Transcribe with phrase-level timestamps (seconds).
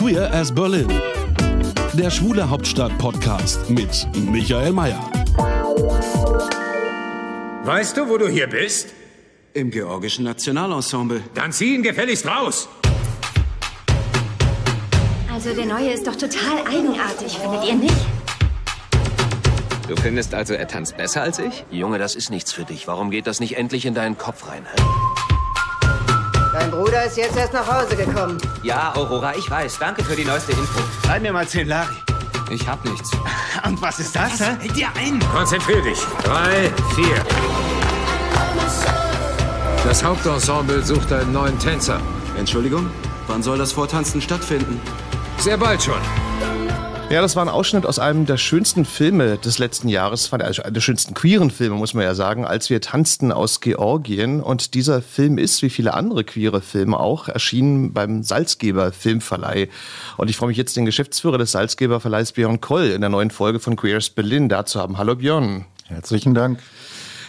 [0.00, 0.88] Queer as Berlin.
[1.92, 4.98] Der Schwule Hauptstadt-Podcast mit Michael Mayer.
[7.64, 8.94] Weißt du, wo du hier bist?
[9.52, 11.20] Im georgischen Nationalensemble.
[11.34, 12.66] Dann zieh ihn gefälligst raus.
[15.30, 18.06] Also der neue ist doch total eigenartig, findet ihr nicht?
[19.86, 21.66] Du findest also, er tanzt besser als ich?
[21.70, 22.88] Junge, das ist nichts für dich.
[22.88, 24.64] Warum geht das nicht endlich in deinen Kopf rein?
[24.64, 25.29] Hä?
[26.60, 28.36] Dein Bruder ist jetzt erst nach Hause gekommen.
[28.62, 29.78] Ja, Aurora, ich weiß.
[29.78, 30.80] Danke für die neueste Info.
[31.06, 31.94] Schreib mir mal 10 Larry.
[32.50, 33.10] Ich hab nichts.
[33.66, 34.38] Und was ist das?
[34.40, 34.56] hä?
[34.60, 35.18] Hält dir ein.
[35.34, 35.98] Konzentrier dich.
[36.22, 37.16] Drei, vier.
[39.84, 41.98] Das Hauptensemble sucht einen neuen Tänzer.
[42.36, 42.90] Entschuldigung,
[43.26, 44.82] wann soll das Vortanzen stattfinden?
[45.38, 46.00] Sehr bald schon.
[47.10, 50.80] Ja, das war ein Ausschnitt aus einem der schönsten Filme des letzten Jahres, also der
[50.80, 54.40] schönsten queeren Filme, muss man ja sagen, als wir tanzten aus Georgien.
[54.40, 59.68] Und dieser Film ist, wie viele andere queere Filme auch, erschienen beim Salzgeber Filmverleih.
[60.18, 63.32] Und ich freue mich jetzt, den Geschäftsführer des Salzgeber Verleihs Björn Koll in der neuen
[63.32, 64.96] Folge von Queers Berlin da zu haben.
[64.96, 65.64] Hallo Björn.
[65.88, 66.60] Herzlichen Dank.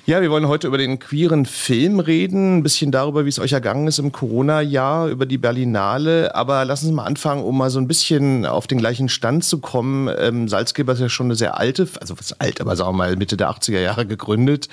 [0.07, 3.52] Ja, wir wollen heute über den queeren Film reden, ein bisschen darüber, wie es euch
[3.52, 6.33] ergangen ist im Corona-Jahr, über die Berlinale.
[6.33, 9.59] Aber lassen Sie mal anfangen, um mal so ein bisschen auf den gleichen Stand zu
[9.59, 10.09] kommen.
[10.17, 13.16] Ähm, Salzgeber ist ja schon eine sehr alte, also was alt, aber sagen wir mal
[13.16, 14.69] Mitte der 80er Jahre gegründet,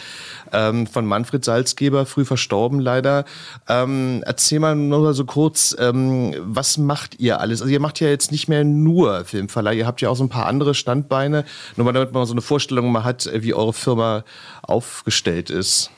[0.55, 3.27] ähm, von Manfred Salzgeber, früh verstorben leider.
[3.69, 7.61] Ähm, erzähl mal nur so kurz, ähm, was macht ihr alles?
[7.61, 10.31] Also ihr macht ja jetzt nicht mehr nur Filmverleih, ihr habt ja auch so ein
[10.31, 11.45] paar andere Standbeine.
[11.77, 14.25] Nur mal, damit man so eine Vorstellung mal hat, wie eure Firma
[14.69, 15.91] aufgestellt ist.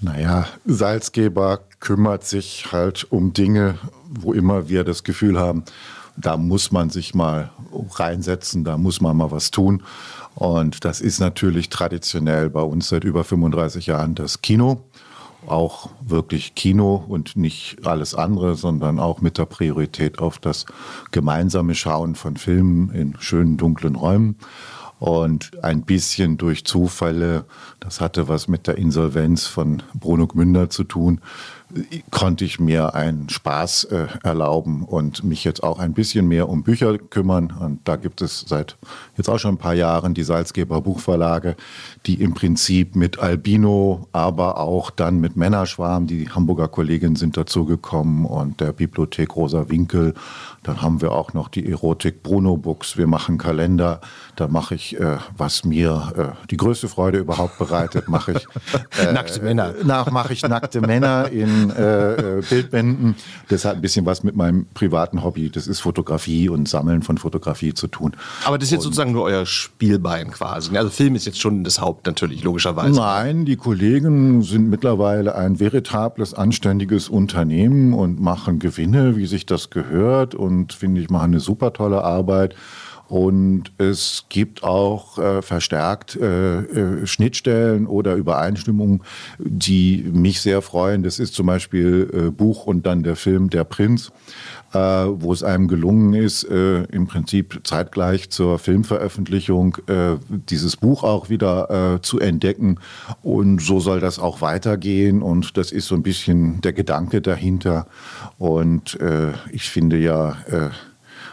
[0.00, 3.78] Naja, Salzgeber kümmert sich halt um Dinge,
[4.08, 5.64] wo immer wir das Gefühl haben,
[6.16, 7.50] da muss man sich mal
[7.94, 9.82] reinsetzen, da muss man mal was tun.
[10.34, 14.84] Und das ist natürlich traditionell bei uns seit über 35 Jahren das Kino.
[15.46, 20.66] Auch wirklich Kino und nicht alles andere, sondern auch mit der Priorität auf das
[21.10, 24.36] gemeinsame Schauen von Filmen in schönen dunklen Räumen.
[25.02, 27.44] Und ein bisschen durch Zufälle,
[27.80, 31.20] das hatte was mit der Insolvenz von Bruno Gmünder zu tun,
[32.10, 36.62] konnte ich mir einen Spaß äh, erlauben und mich jetzt auch ein bisschen mehr um
[36.62, 37.52] Bücher kümmern.
[37.58, 38.76] Und da gibt es seit
[39.16, 41.56] jetzt auch schon ein paar Jahren die Salzgeber Buchverlage,
[42.06, 48.26] die im Prinzip mit Albino, aber auch dann mit Männerschwarm, die Hamburger Kolleginnen sind dazugekommen
[48.26, 50.14] und der Bibliothek Rosa Winkel.
[50.62, 52.96] Dann haben wir auch noch die Erotik Bruno Books.
[52.96, 54.00] Wir machen Kalender.
[54.36, 58.46] Da mache ich, äh, was mir äh, die größte Freude überhaupt bereitet, mache ich
[59.00, 59.74] äh, nackte Männer.
[59.84, 63.14] Nach mache ich nackte Männer in äh, äh, Bildbänden.
[63.48, 65.50] Das hat ein bisschen was mit meinem privaten Hobby.
[65.50, 68.12] Das ist Fotografie und Sammeln von Fotografie zu tun.
[68.44, 70.76] Aber das ist jetzt und, sozusagen nur euer Spielbein quasi.
[70.76, 72.98] Also Film ist jetzt schon das Haupt natürlich, logischerweise.
[72.98, 79.70] Nein, die Kollegen sind mittlerweile ein veritables, anständiges Unternehmen und machen Gewinne, wie sich das
[79.70, 80.34] gehört.
[80.34, 82.54] Und finde ich, machen eine super tolle Arbeit.
[83.12, 89.02] Und es gibt auch äh, verstärkt äh, äh, Schnittstellen oder Übereinstimmungen,
[89.38, 91.02] die mich sehr freuen.
[91.02, 94.12] Das ist zum Beispiel äh, Buch und dann der Film Der Prinz,
[94.72, 99.76] äh, wo es einem gelungen ist, äh, im Prinzip zeitgleich zur Filmveröffentlichung
[100.48, 102.78] dieses Buch auch wieder zu entdecken.
[103.22, 105.20] Und so soll das auch weitergehen.
[105.20, 107.86] Und das ist so ein bisschen der Gedanke dahinter.
[108.38, 108.98] Und
[109.50, 110.36] ich finde ja,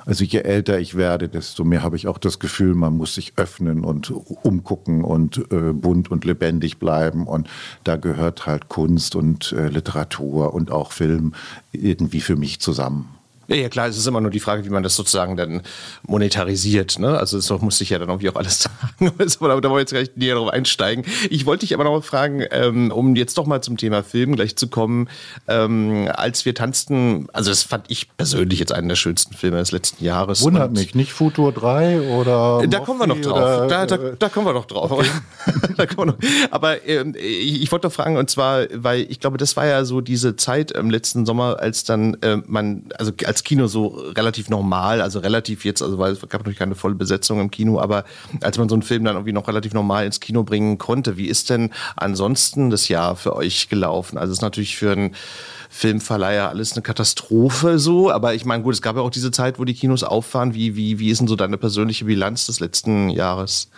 [0.09, 3.34] also je älter ich werde, desto mehr habe ich auch das Gefühl, man muss sich
[3.36, 7.28] öffnen und umgucken und äh, bunt und lebendig bleiben.
[7.28, 7.47] Und
[7.84, 11.34] da gehört halt Kunst und äh, Literatur und auch Film
[11.72, 13.18] irgendwie für mich zusammen.
[13.49, 15.63] Ja, ja, klar, es ist immer nur die Frage, wie man das sozusagen dann
[16.03, 16.99] monetarisiert.
[16.99, 17.17] Ne?
[17.17, 18.59] Also das muss sich ja dann irgendwie auch alles
[18.99, 19.11] sagen.
[19.17, 21.03] da wollen wir jetzt gleich näher drauf einsteigen.
[21.31, 24.35] Ich wollte dich aber noch mal fragen, ähm, um jetzt doch mal zum Thema Film
[24.35, 25.09] gleich zu kommen.
[25.47, 29.72] Ähm, als wir tanzten, also das fand ich persönlich jetzt einen der schönsten Filme des
[29.72, 30.43] letzten Jahres.
[30.43, 33.37] Wundert mich, nicht Futur 3 oder Da kommen wir noch drauf.
[33.37, 34.91] Oder, da, da, da, kommen wir noch drauf.
[34.91, 35.07] Okay.
[35.78, 36.52] da kommen wir noch.
[36.52, 39.85] Aber ähm, ich, ich wollte doch fragen, und zwar, weil ich glaube, das war ja
[39.85, 43.88] so diese Zeit im letzten Sommer, als dann äh, man, also als als Kino so
[44.18, 47.80] relativ normal, also relativ jetzt, also weil es gab natürlich keine volle Besetzung im Kino,
[47.80, 48.03] aber
[48.41, 51.28] als man so einen Film dann irgendwie noch relativ normal ins Kino bringen konnte, wie
[51.28, 54.18] ist denn ansonsten das Jahr für euch gelaufen?
[54.18, 55.16] Also es ist natürlich für einen
[55.70, 59.58] Filmverleiher alles eine Katastrophe so, aber ich meine, gut, es gab ja auch diese Zeit,
[59.58, 60.53] wo die Kinos auffahren.
[60.53, 63.70] Wie, wie, wie ist denn so deine persönliche Bilanz des letzten Jahres?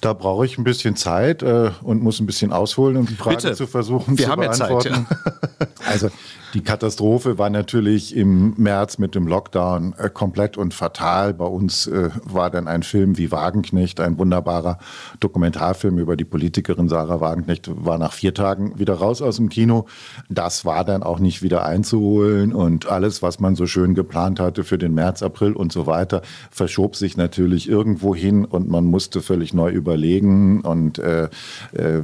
[0.00, 3.36] Da brauche ich ein bisschen Zeit äh, und muss ein bisschen ausholen, um die Frage
[3.36, 3.54] Bitte.
[3.54, 5.06] zu versuchen Wir zu haben ja beantworten.
[5.06, 5.18] Zeit,
[5.60, 5.66] ja.
[5.90, 6.10] Also
[6.54, 11.32] die Katastrophe war natürlich im März mit dem Lockdown äh, komplett und fatal.
[11.32, 14.78] Bei uns äh, war dann ein Film wie Wagenknecht, ein wunderbarer
[15.20, 19.86] Dokumentarfilm über die Politikerin Sarah Wagenknecht, war nach vier Tagen wieder raus aus dem Kino.
[20.28, 24.64] Das war dann auch nicht wieder einzuholen und alles, was man so schön geplant hatte
[24.64, 29.22] für den März, April und so weiter, verschob sich natürlich irgendwo hin und man musste
[29.22, 31.24] völlig neu überlegen und äh,
[31.72, 32.00] äh,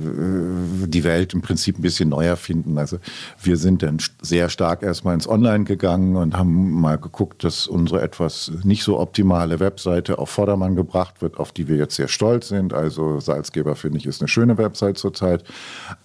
[0.87, 2.79] die Welt im Prinzip ein bisschen neu erfinden.
[2.79, 2.99] Also
[3.43, 8.03] wir sind dann sehr stark erstmal ins Online gegangen und haben mal geguckt, dass unsere
[8.03, 12.49] etwas nicht so optimale Webseite auf Vordermann gebracht wird, auf die wir jetzt sehr stolz
[12.49, 12.73] sind.
[12.73, 15.45] Also Salzgeber, finde ich, ist eine schöne Website zurzeit.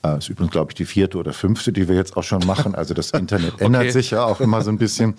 [0.03, 2.75] Äh, ist übrigens, glaube ich, die vierte oder fünfte, die wir jetzt auch schon machen.
[2.75, 3.91] Also das Internet ändert Okay.
[3.91, 5.15] sich ja auch immer so ein bisschen.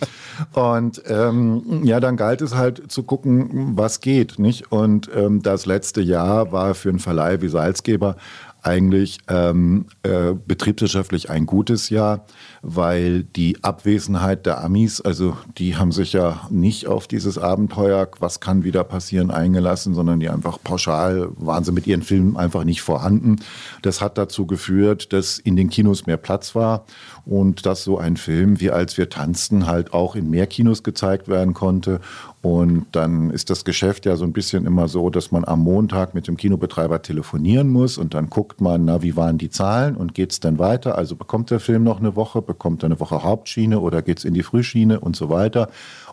[0.52, 4.70] Und ähm, ja, dann galt es halt zu gucken, was geht, nicht?
[4.70, 8.16] Und ähm, das letzte Jahr war für einen Verleih wie Salzgeber
[8.62, 12.24] eigentlich ähm, äh, betriebswirtschaftlich ein gutes Jahr,
[12.62, 18.38] weil die Abwesenheit der Amis, also die haben sich ja nicht auf dieses Abenteuer, was
[18.38, 22.82] kann wieder passieren, eingelassen, sondern die einfach pauschal waren sie mit ihren Filmen einfach nicht
[22.82, 23.36] vorhanden.
[23.82, 26.84] Das hat dazu geführt, dass in den Kinos mehr Platz war
[27.24, 31.26] und dass so ein Film wie Als wir tanzten halt auch in mehr Kinos gezeigt
[31.26, 32.00] werden konnte.
[32.42, 36.12] Und dann ist das Geschäft ja so ein bisschen immer so, dass man am Montag
[36.12, 40.12] mit dem Kinobetreiber telefonieren muss und dann guckt man, na, wie waren die Zahlen und
[40.12, 40.98] geht's denn weiter?
[40.98, 44.34] Also bekommt der Film noch eine Woche, bekommt er eine Woche Hauptschiene oder geht's in
[44.34, 45.68] die Frühschiene und so weiter.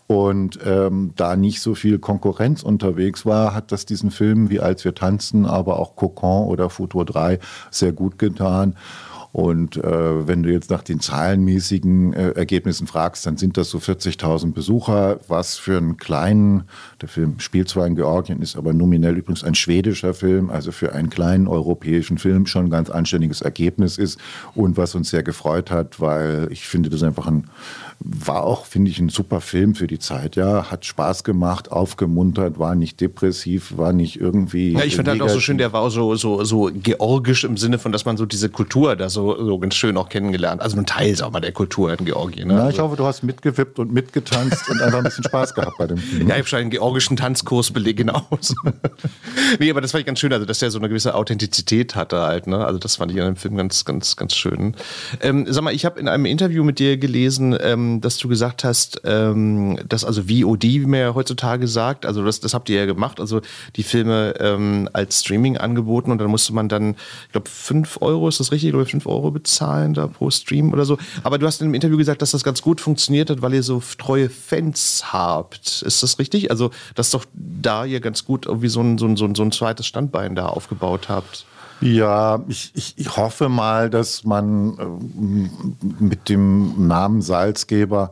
[0.06, 4.86] Und ähm, da nicht so viel Konkurrenz unterwegs war, hat das diesen Filmen wie Als
[4.86, 7.40] wir tanzen, aber auch Cocon oder Futur 3
[7.72, 8.76] sehr gut getan.
[9.32, 13.78] Und äh, wenn du jetzt nach den zahlenmäßigen äh, Ergebnissen fragst, dann sind das so
[13.78, 16.64] 40.000 Besucher, was für einen kleinen,
[17.02, 20.94] der Film spielt zwar in Georgien, ist aber nominell übrigens ein schwedischer Film, also für
[20.94, 24.20] einen kleinen europäischen Film schon ein ganz anständiges Ergebnis ist
[24.56, 27.46] und was uns sehr gefreut hat, weil ich finde, das einfach ein,
[28.02, 32.58] war auch, finde ich, ein super Film für die Zeit, ja, hat Spaß gemacht, aufgemuntert,
[32.58, 34.72] war nicht depressiv, war nicht irgendwie.
[34.72, 37.58] Ja, ich finde halt auch so schön, der war auch so, so, so georgisch im
[37.58, 40.62] Sinne von, dass man so diese Kultur da so, so ganz schön auch kennengelernt.
[40.62, 42.48] Also ein Teil auch mal der Kultur in Georgien.
[42.48, 42.54] Ne?
[42.54, 45.88] Na, ich hoffe, du hast mitgewippt und mitgetanzt und einfach ein bisschen Spaß gehabt bei
[45.88, 46.28] dem Film.
[46.28, 48.28] Ja, ich habe schon einen georgischen Tanzkurs belegt, genau.
[49.60, 52.22] nee, aber das fand ich ganz schön, also dass der so eine gewisse Authentizität hatte
[52.22, 52.64] halt, ne?
[52.64, 54.76] Also das fand ich an dem Film ganz, ganz, ganz schön.
[55.22, 58.64] Ähm, sag mal, ich habe in einem Interview mit dir gelesen, ähm, dass du gesagt
[58.64, 62.78] hast, ähm, dass also VOD, wie man ja heutzutage sagt, also das, das habt ihr
[62.78, 63.42] ja gemacht, also
[63.76, 66.96] die Filme ähm, als Streaming angeboten und dann musste man dann,
[67.26, 70.86] ich glaube, 5 Euro, ist das richtig, oder 5 Euro bezahlen da pro Stream oder
[70.86, 70.98] so.
[71.24, 73.64] Aber du hast in dem Interview gesagt, dass das ganz gut funktioniert hat, weil ihr
[73.64, 75.82] so treue Fans habt.
[75.82, 76.52] Ist das richtig?
[76.52, 79.88] Also, dass doch da ihr ganz gut irgendwie so ein, so ein, so ein zweites
[79.88, 81.46] Standbein da aufgebaut habt.
[81.82, 85.50] Ja, ich, ich, ich hoffe mal, dass man ähm,
[86.00, 88.12] mit dem Namen Salzgeber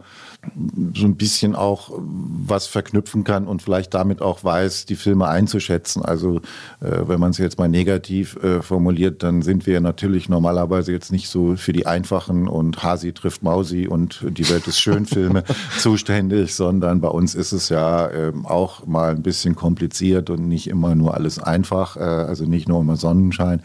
[0.95, 6.04] so ein bisschen auch was verknüpfen kann und vielleicht damit auch weiß, die Filme einzuschätzen.
[6.04, 6.38] Also
[6.80, 11.12] äh, wenn man es jetzt mal negativ äh, formuliert, dann sind wir natürlich normalerweise jetzt
[11.12, 15.44] nicht so für die einfachen und Hasi trifft Mausi und die Welt ist schön Filme
[15.79, 20.67] zuständig, sondern bei uns ist es ja ähm, auch mal ein bisschen kompliziert und nicht
[20.67, 23.62] immer nur alles einfach, äh, also nicht nur immer Sonnenschein.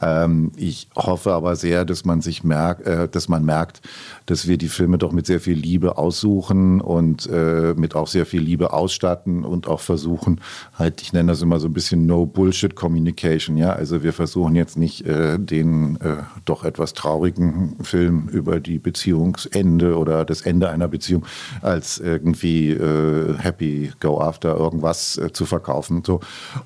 [0.00, 3.80] Ähm, ich hoffe aber sehr, dass man sich merkt, äh, dass man merkt,
[4.26, 8.26] dass wir die Filme doch mit sehr viel Liebe aussuchen und äh, mit auch sehr
[8.26, 10.40] viel Liebe ausstatten und auch versuchen,
[10.74, 13.72] halt, ich nenne das immer so ein bisschen No-Bullshit-Communication, ja.
[13.72, 19.96] Also wir versuchen jetzt nicht äh, den äh, doch etwas traurigen Film über die Beziehungsende
[19.96, 21.24] oder das Ende einer Beziehung
[21.62, 26.02] als irgendwie äh, Happy Go After irgendwas äh, zu verkaufen.
[26.04, 26.18] So.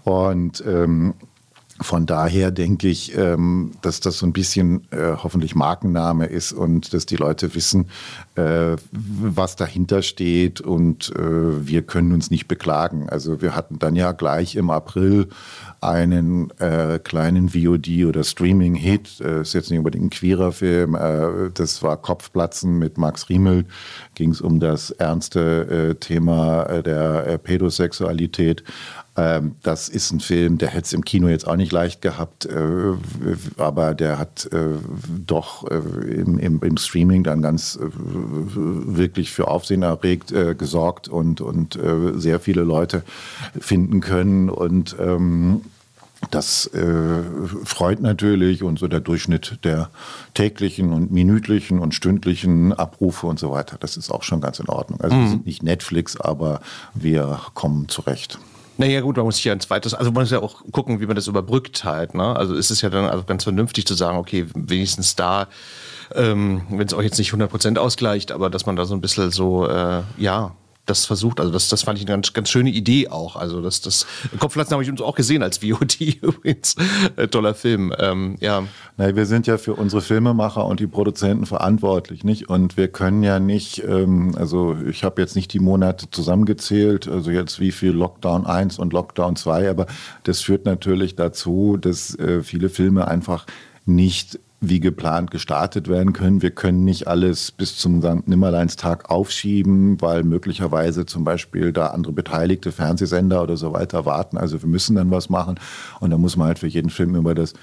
[0.04, 1.14] Und ähm,
[1.80, 6.94] von daher denke ich, ähm, dass das so ein bisschen äh, hoffentlich Markenname ist und
[6.94, 7.86] dass die Leute wissen,
[8.36, 13.08] äh, was dahinter steht und äh, wir können uns nicht beklagen.
[13.08, 15.28] Also wir hatten dann ja gleich im April
[15.80, 16.50] einen
[17.04, 20.96] kleinen VOD oder Streaming-Hit, ist jetzt nicht unbedingt ein queerer Film,
[21.52, 23.66] das war Kopfplatzen mit Max Riemel,
[24.14, 28.64] ging es um das ernste Thema der Pädosexualität.
[29.16, 32.46] Ähm, das ist ein Film, der hätte es im Kino jetzt auch nicht leicht gehabt,
[32.46, 32.94] äh,
[33.56, 34.76] aber der hat äh,
[35.24, 41.06] doch äh, im, im, im, Streaming dann ganz äh, wirklich für Aufsehen erregt äh, gesorgt
[41.06, 43.04] und, und äh, sehr viele Leute
[43.60, 44.50] finden können.
[44.50, 45.60] Und ähm,
[46.32, 47.22] das äh,
[47.64, 49.90] freut natürlich und so der Durchschnitt der
[50.32, 54.68] täglichen und minütlichen und stündlichen Abrufe und so weiter, das ist auch schon ganz in
[54.68, 55.00] Ordnung.
[55.00, 55.20] Also mhm.
[55.20, 56.60] wir sind nicht Netflix, aber
[56.94, 58.40] wir kommen zurecht.
[58.76, 61.06] Naja gut, man muss sich ja ein zweites, also man muss ja auch gucken, wie
[61.06, 62.14] man das überbrückt halt.
[62.14, 62.36] Ne?
[62.36, 65.48] Also ist es ja dann also ganz vernünftig zu sagen, okay, wenigstens da,
[66.14, 69.30] ähm, wenn es auch jetzt nicht 100% ausgleicht, aber dass man da so ein bisschen
[69.30, 71.40] so, äh, ja, das versucht.
[71.40, 73.36] Also das, das fand ich eine ganz, ganz schöne Idee auch.
[73.36, 74.06] Also das, das
[74.38, 76.76] Kopfplatzen habe ich uns auch gesehen als VOD übrigens.
[77.16, 77.94] Äh, toller Film.
[77.98, 78.64] Ähm, ja.
[78.96, 82.48] Na, wir sind ja für unsere Filmemacher und die Produzenten verantwortlich, nicht?
[82.48, 87.30] Und wir können ja nicht, ähm, also ich habe jetzt nicht die Monate zusammengezählt, also
[87.30, 89.86] jetzt wie viel Lockdown 1 und Lockdown 2, aber
[90.24, 93.46] das führt natürlich dazu, dass äh, viele Filme einfach
[93.86, 94.38] nicht
[94.68, 96.42] wie geplant gestartet werden können.
[96.42, 98.26] Wir können nicht alles bis zum St.
[98.26, 104.36] Nimmerleinstag aufschieben, weil möglicherweise zum Beispiel da andere beteiligte Fernsehsender oder so weiter warten.
[104.36, 105.60] Also wir müssen dann was machen
[106.00, 107.54] und da muss man halt für jeden Film immer das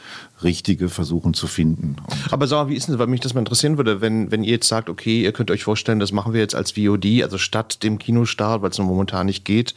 [0.43, 1.98] Richtige versuchen zu finden.
[2.07, 4.43] Und Aber sag mal, wie ist denn, weil mich das mal interessieren würde, wenn, wenn
[4.43, 7.38] ihr jetzt sagt, okay, ihr könnt euch vorstellen, das machen wir jetzt als VOD, also
[7.38, 9.75] statt dem Kinostart, weil es momentan nicht geht,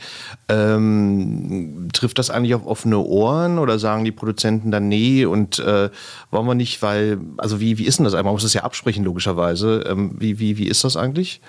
[0.48, 5.90] ähm, trifft das eigentlich auf offene Ohren oder sagen die Produzenten dann nee und äh,
[6.30, 8.14] wollen wir nicht, weil, also wie, wie ist denn das?
[8.14, 9.84] Man muss das ja absprechen, logischerweise.
[9.88, 11.40] Ähm, wie, wie, wie ist das eigentlich?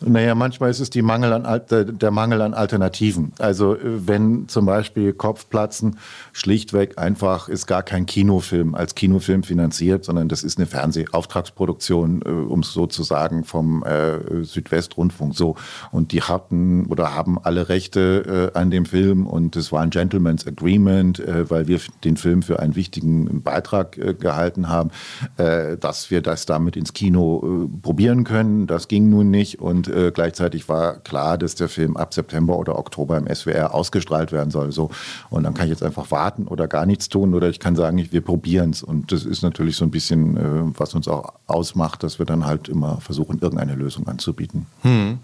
[0.00, 3.32] Naja, manchmal ist es die Mangel an, der Mangel an Alternativen.
[3.38, 5.98] Also wenn zum Beispiel Kopfplatzen
[6.32, 12.28] schlichtweg einfach ist gar kein Kinofilm als Kinofilm finanziert, sondern das ist eine Fernsehauftragsproduktion, äh,
[12.28, 15.34] um es so zu sagen, vom äh, Südwestrundfunk.
[15.34, 15.56] So
[15.90, 19.90] und die hatten oder haben alle Rechte äh, an dem Film und es war ein
[19.90, 24.90] Gentleman's Agreement, äh, weil wir den Film für einen wichtigen Beitrag äh, gehalten haben,
[25.36, 28.66] äh, dass wir das damit ins Kino probieren können.
[28.66, 32.78] Das ging nun nicht und äh, gleichzeitig war klar, dass der Film ab September oder
[32.78, 34.72] Oktober im SWR ausgestrahlt werden soll.
[34.72, 34.90] So.
[35.30, 38.06] Und dann kann ich jetzt einfach warten oder gar nichts tun oder ich kann sagen,
[38.10, 38.82] wir probieren es.
[38.82, 42.46] Und das ist natürlich so ein bisschen, äh, was uns auch ausmacht, dass wir dann
[42.46, 44.66] halt immer versuchen, irgendeine Lösung anzubieten.
[44.82, 45.18] Hm.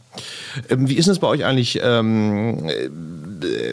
[0.68, 1.80] Ähm, wie ist es bei euch eigentlich?
[1.82, 2.88] Ähm, äh,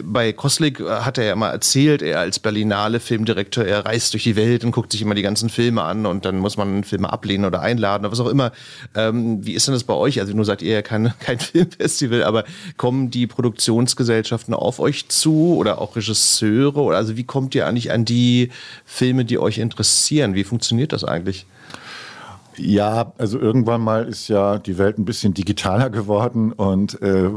[0.02, 4.36] bei Koslik hat er ja immer erzählt, er als Berlinale Filmdirektor, er reist durch die
[4.36, 7.44] Welt und guckt sich immer die ganzen Filme an und dann muss man Filme ablehnen
[7.44, 8.52] oder einladen oder was auch immer.
[8.94, 10.20] Ähm, wie ist denn das bei euch?
[10.20, 12.44] Also nur seid ihr ja kein, kein Filmfestival, aber
[12.76, 16.80] kommen die Produktionsgesellschaften auf euch zu oder auch Regisseure?
[16.80, 18.50] Oder also wie kommt ihr eigentlich an die
[18.84, 20.34] Filme, die euch interessieren?
[20.34, 21.46] Wie funktioniert das eigentlich?
[22.58, 27.30] Ja, also irgendwann mal ist ja die Welt ein bisschen digitaler geworden und äh,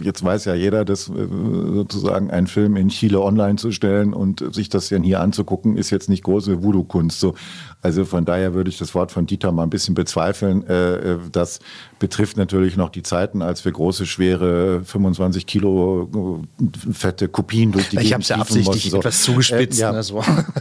[0.00, 1.26] jetzt weiß ja jeder, dass äh,
[1.74, 5.90] sozusagen einen Film in Chile online zu stellen und sich das dann hier anzugucken, ist
[5.90, 7.18] jetzt nicht große Voodoo-Kunst.
[7.18, 7.34] So.
[7.82, 10.64] Also von daher würde ich das Wort von Dieter mal ein bisschen bezweifeln.
[10.68, 11.58] Äh, äh das
[12.02, 17.90] betrifft natürlich noch die Zeiten, als wir große, schwere 25 Kilo äh, fette Kopien durch
[17.90, 18.98] die Ich habe es ja absichtlich so.
[18.98, 19.78] etwas zugespitzt.
[19.78, 19.92] Äh, ja.
[19.92, 20.20] also.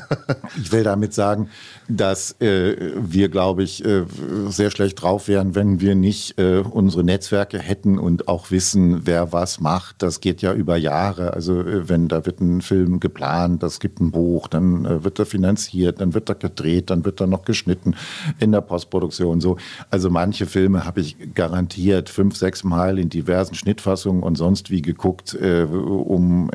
[0.62, 1.50] ich will damit sagen,
[1.88, 4.04] dass äh, wir, glaube ich, äh,
[4.50, 9.34] sehr schlecht drauf wären, wenn wir nicht äh, unsere Netzwerke hätten und auch wissen, wer
[9.34, 10.04] was macht.
[10.04, 11.34] Das geht ja über Jahre.
[11.34, 15.26] Also äh, wenn da wird ein Film geplant, das gibt ein Buch, dann wird er
[15.26, 17.96] finanziert, dann wird er gedreht, dann wird er noch geschnitten
[18.40, 19.42] in der Postproduktion.
[19.42, 19.58] So,
[19.90, 24.82] also manche Filme habe ich garantiert fünf, sechs Mal in diversen Schnittfassungen und sonst wie
[24.82, 26.50] geguckt, äh, um,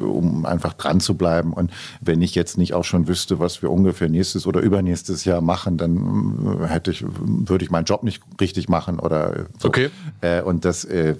[0.00, 1.52] um einfach dran zu bleiben.
[1.52, 1.70] Und
[2.00, 5.76] wenn ich jetzt nicht auch schon wüsste, was wir ungefähr nächstes oder übernächstes Jahr machen,
[5.76, 9.68] dann äh, hätte ich, würde ich meinen Job nicht richtig machen oder so.
[9.68, 9.90] Okay.
[10.20, 11.14] Äh, und das äh,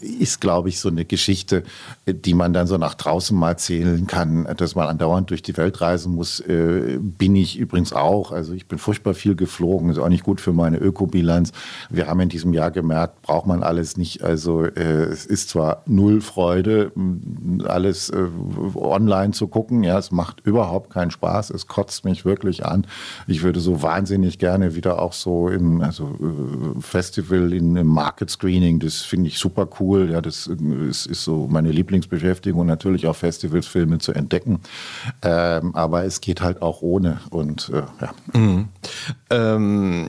[0.00, 1.62] ist, glaube ich, so eine Geschichte,
[2.06, 5.80] die man dann so nach draußen mal zählen kann, dass man andauernd durch die Welt
[5.80, 6.42] reisen muss.
[6.46, 8.32] Bin ich übrigens auch.
[8.32, 11.52] Also ich bin furchtbar viel geflogen, ist auch nicht gut für meine Ökobilanz.
[11.88, 14.22] Wir haben in diesem Jahr gemerkt, braucht man alles nicht.
[14.22, 16.92] Also es ist zwar null Freude,
[17.64, 18.12] alles
[18.74, 19.82] online zu gucken.
[19.82, 21.50] Ja, es macht überhaupt keinen Spaß.
[21.50, 22.86] Es kotzt mich wirklich an.
[23.26, 28.30] Ich würde so wahnsinnig gerne wieder auch so im also, äh, Festival in im Market
[28.30, 30.10] Screening, das finde ich super cool.
[30.10, 34.60] Ja, das ist, ist, so meine Lieblingsbeschäftigung, natürlich auch Festivalsfilme zu entdecken.
[35.22, 37.20] Ähm, aber es geht halt auch ohne.
[37.30, 38.38] Und äh, ja.
[38.38, 38.68] Mhm.
[39.30, 40.08] Ähm,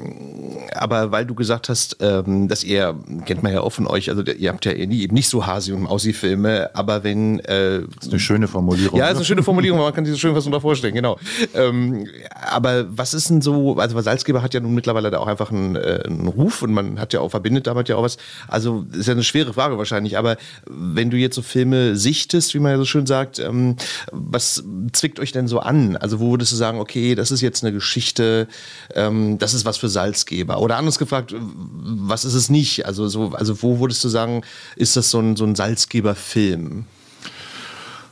[0.73, 4.23] aber weil du gesagt hast, ähm, dass ihr, kennt man ja auch von euch, also
[4.23, 7.39] ihr habt ja eben nicht so Hasi- und Mausi-Filme, aber wenn...
[7.41, 8.97] Äh, das ist eine schöne Formulierung.
[8.97, 11.17] Ja, das ist eine schöne Formulierung, man kann sich so schön was darunter vorstellen, genau.
[11.53, 15.51] Ähm, aber was ist denn so, also Salzgeber hat ja nun mittlerweile da auch einfach
[15.51, 18.85] einen, äh, einen Ruf und man hat ja auch, verbindet damit ja auch was, also
[18.91, 20.37] ist ja eine schwere Frage wahrscheinlich, aber
[20.67, 23.75] wenn du jetzt so Filme sichtest, wie man ja so schön sagt, ähm,
[24.11, 24.63] was
[24.93, 25.97] zwickt euch denn so an?
[25.97, 28.47] Also wo würdest du sagen, okay, das ist jetzt eine Geschichte,
[28.95, 30.59] ähm, das ist was für Salzgeber?
[30.59, 31.33] Oder anders gefragt,
[31.73, 32.85] was ist es nicht?
[32.85, 34.43] Also, so, also wo würdest du sagen,
[34.75, 36.85] ist das so ein, so ein Salzgeber-Film?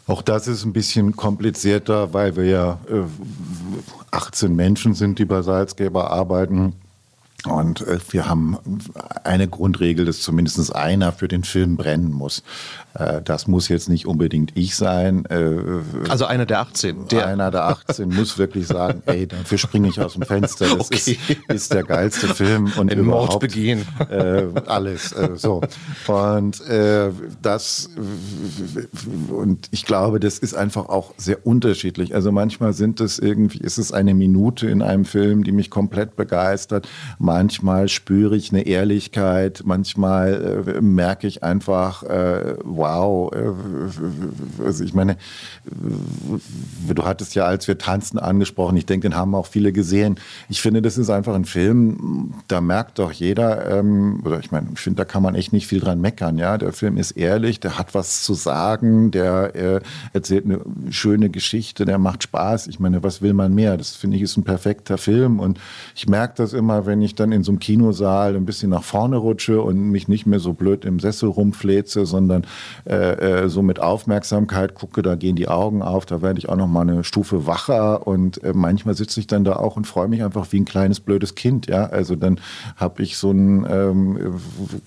[0.08, 3.04] Auch das ist ein bisschen komplizierter, weil wir ja äh,
[4.12, 6.74] 18 Menschen sind, die bei Salzgeber arbeiten.
[7.46, 8.58] Und äh, wir haben
[9.24, 12.44] eine Grundregel, dass zumindest einer für den Film brennen muss.
[12.96, 15.26] Äh, das muss jetzt nicht unbedingt ich sein.
[15.26, 15.56] Äh,
[16.10, 17.08] also einer der 18.
[17.08, 20.66] Der einer der 18 muss wirklich sagen, ey, dafür springe ich aus dem Fenster.
[20.66, 21.18] Das okay.
[21.18, 23.86] ist, ist, der geilste Film und Ein überhaupt Mord begehen.
[24.66, 25.62] Alles so.
[26.08, 26.62] Und
[27.42, 27.90] das
[29.30, 32.16] und ich glaube, das ist einfach auch sehr unterschiedlich.
[32.16, 36.16] Also manchmal sind es irgendwie, ist es eine Minute in einem Film, die mich komplett
[36.16, 36.88] begeistert.
[37.30, 39.62] Manchmal spüre ich eine Ehrlichkeit.
[39.64, 42.04] Manchmal merke ich einfach
[42.64, 43.32] wow.
[43.34, 45.18] Äh, also ich meine,
[45.66, 48.78] du hattest ja, als wir tanzen, angesprochen.
[48.78, 50.20] Ich denke, den haben auch viele gesehen.
[50.50, 54.70] Ich finde, das ist einfach ein Film, da merkt doch jeder, ähm, oder ich meine,
[54.74, 56.38] ich finde, da kann man echt nicht viel dran meckern.
[56.38, 59.82] Ja, der Film ist ehrlich, der hat was zu sagen, der äh,
[60.14, 62.68] erzählt eine schöne Geschichte, der macht Spaß.
[62.68, 63.78] Ich meine, was will man mehr?
[63.78, 65.60] Das finde ich ist ein perfekter Film und
[65.96, 69.18] ich merke das immer, wenn ich dann in so einem Kinosaal ein bisschen nach vorne
[69.18, 72.46] rutsche und mich nicht mehr so blöd im Sessel rumfläze, sondern
[72.86, 76.56] äh, äh, so mit Aufmerksamkeit gucke, da gehen die Augen auf, da werde ich auch
[76.56, 80.08] noch mal eine Stufe wacher und äh, manchmal sitze ich dann da auch und freue
[80.08, 82.40] mich einfach wie ein kleines blödes Kind, ja, also dann
[82.76, 84.40] habe ich so ein, ähm,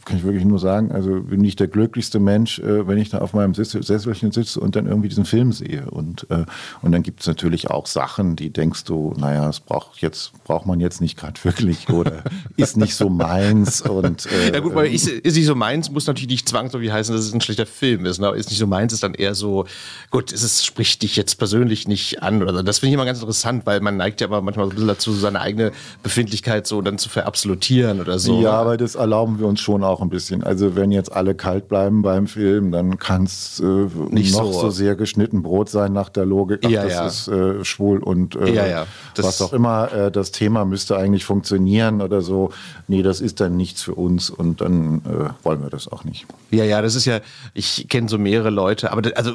[0.04, 3.18] kann ich wirklich nur sagen, also bin ich der glücklichste Mensch, äh, wenn ich da
[3.18, 5.90] auf meinem Sessel, Sesselchen sitze und dann irgendwie diesen Film sehe.
[5.90, 6.44] Und, äh,
[6.82, 10.66] und dann gibt es natürlich auch Sachen, die denkst du, naja, das braucht jetzt, braucht
[10.66, 12.21] man jetzt nicht gerade wirklich oder
[12.56, 16.06] ist nicht so meins und äh, ja gut, weil ist, ist nicht so meins, muss
[16.06, 18.20] natürlich nicht zwangsläufig heißen, dass es ein schlechter Film ist.
[18.20, 18.30] Ne?
[18.30, 19.66] Ist nicht so meins, ist dann eher so,
[20.10, 22.42] gut, ist es spricht dich jetzt persönlich nicht an.
[22.42, 24.74] Oder das finde ich immer ganz interessant, weil man neigt ja aber manchmal so ein
[24.74, 28.40] bisschen dazu, seine eigene Befindlichkeit so dann zu verabsolutieren oder so.
[28.40, 30.42] Ja, aber das erlauben wir uns schon auch ein bisschen.
[30.42, 33.64] Also wenn jetzt alle kalt bleiben beim Film, dann kann es äh,
[34.10, 34.60] nicht noch so.
[34.60, 34.70] so.
[34.70, 36.60] sehr geschnitten Brot sein nach der Logik.
[36.64, 37.06] Ach, ja, das ja.
[37.06, 38.86] ist äh, schwul und äh, ja, ja.
[39.16, 39.92] was auch immer.
[39.92, 42.52] Äh, das Thema müsste eigentlich funktionieren oder so.
[42.88, 46.26] Nee, das ist dann nichts für uns und dann äh, wollen wir das auch nicht.
[46.50, 47.20] Ja, ja, das ist ja,
[47.54, 49.32] ich kenne so mehrere Leute, aber das, also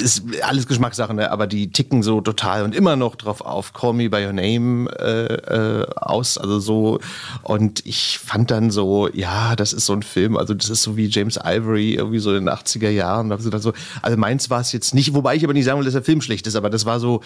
[0.00, 1.30] ist alles Geschmackssache, ne?
[1.30, 4.90] aber die ticken so total und immer noch drauf auf Call Me by Your Name
[4.98, 6.98] äh, äh, aus, also so
[7.42, 10.96] und ich fand dann so, ja, das ist so ein Film, also das ist so
[10.96, 15.14] wie James Ivory irgendwie so in den 80er Jahren, also meins war es jetzt nicht,
[15.14, 17.22] wobei ich aber nicht sagen will, dass der Film schlecht ist, aber das war so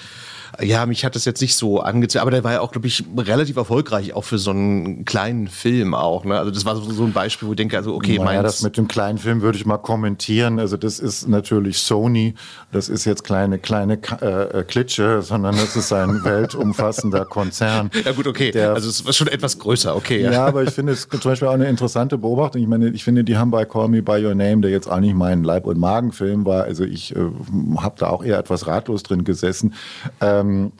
[0.60, 3.04] ja, mich hat das jetzt nicht so angezogen, aber der war ja auch, glaube ich,
[3.16, 6.24] relativ erfolgreich, auch für so einen kleinen Film auch.
[6.24, 6.38] Ne?
[6.38, 8.76] Also das war so, so ein Beispiel, wo ich denke, also okay, naja, das mit
[8.76, 10.58] dem kleinen Film würde ich mal kommentieren.
[10.58, 12.34] Also das ist natürlich Sony,
[12.72, 17.90] das ist jetzt kleine, kleine äh, äh Klitsche, sondern das ist ein weltumfassender Konzern.
[18.04, 20.22] Ja gut, okay, der, also es war schon etwas größer, okay.
[20.22, 22.60] Ja, ja aber ich finde es zum Beispiel auch eine interessante Beobachtung.
[22.60, 25.00] Ich meine, ich finde, die haben bei Call Me By Your Name, der jetzt auch
[25.00, 27.20] nicht mein Leib- und Magenfilm war, also ich äh,
[27.76, 29.74] habe da auch eher etwas ratlos drin gesessen,
[30.20, 30.72] äh, ähm,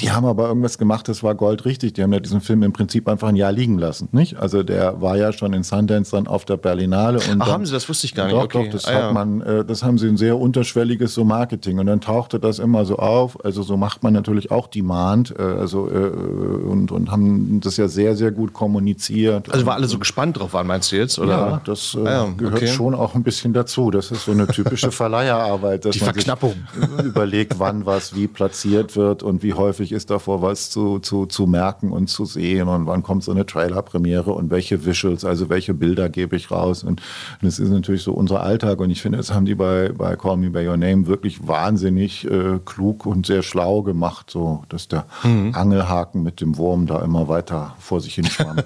[0.00, 1.94] die haben aber irgendwas gemacht, das war goldrichtig.
[1.94, 4.36] Die haben ja diesen Film im Prinzip einfach ein Jahr liegen lassen, nicht?
[4.36, 7.18] Also der war ja schon in Sundance dann auf der Berlinale.
[7.18, 7.88] Und Ach, dann, haben Sie das?
[7.88, 8.36] Wusste ich gar nicht.
[8.36, 8.64] Doch, okay.
[8.64, 9.12] doch, das ah, hat ja.
[9.12, 11.78] man, äh, das haben sie ein sehr unterschwelliges so Marketing.
[11.78, 13.44] Und dann tauchte das immer so auf.
[13.44, 17.88] Also so macht man natürlich auch Demand, äh, also äh, und, und haben das ja
[17.88, 19.52] sehr, sehr gut kommuniziert.
[19.52, 21.18] Also war alle so gespannt drauf waren, meinst du jetzt?
[21.18, 21.30] Oder?
[21.30, 22.66] Ja, das ah, ja, gehört okay.
[22.66, 23.90] schon auch ein bisschen dazu.
[23.90, 25.84] Das ist so eine typische Verleiherarbeit.
[25.84, 26.54] Dass Die Verknappung.
[27.04, 31.46] überlegt, wann was wie platziert wird und wie häufig ist davor was zu, zu, zu
[31.46, 35.74] merken und zu sehen und wann kommt so eine Trailer-Premiere und welche Visuals, also welche
[35.74, 36.82] Bilder gebe ich raus.
[36.82, 37.02] Und
[37.42, 40.36] das ist natürlich so unser Alltag und ich finde, das haben die bei, bei Call
[40.36, 45.06] Me By Your Name wirklich wahnsinnig äh, klug und sehr schlau gemacht, so dass der
[45.22, 45.54] mhm.
[45.54, 48.56] Angelhaken mit dem Wurm da immer weiter vor sich hin schwamm.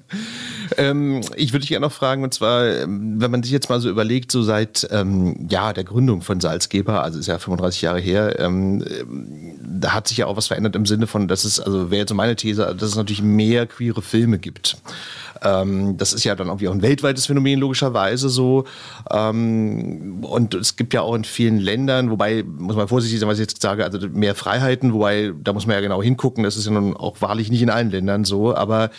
[0.76, 3.80] ähm, ich würde dich gerne noch fragen, und zwar, ähm, wenn man sich jetzt mal
[3.80, 8.00] so überlegt, so seit ähm, ja, der Gründung von Salzgeber, also ist ja 35 Jahre
[8.00, 8.84] her, ähm,
[9.72, 12.08] da hat sich ja auch was verändert im Sinne von, dass es, also wäre jetzt
[12.08, 14.76] so meine These, dass es natürlich mehr queere Filme gibt.
[15.42, 18.64] Ähm, das ist ja dann irgendwie auch ein weltweites Phänomen, logischerweise so.
[19.10, 23.38] Ähm, und es gibt ja auch in vielen Ländern, wobei, muss man vorsichtig sein, was
[23.38, 26.66] ich jetzt sage, also mehr Freiheiten, wobei, da muss man ja genau hingucken, das ist
[26.66, 28.90] ja nun auch wahrlich nicht in allen Ländern so, aber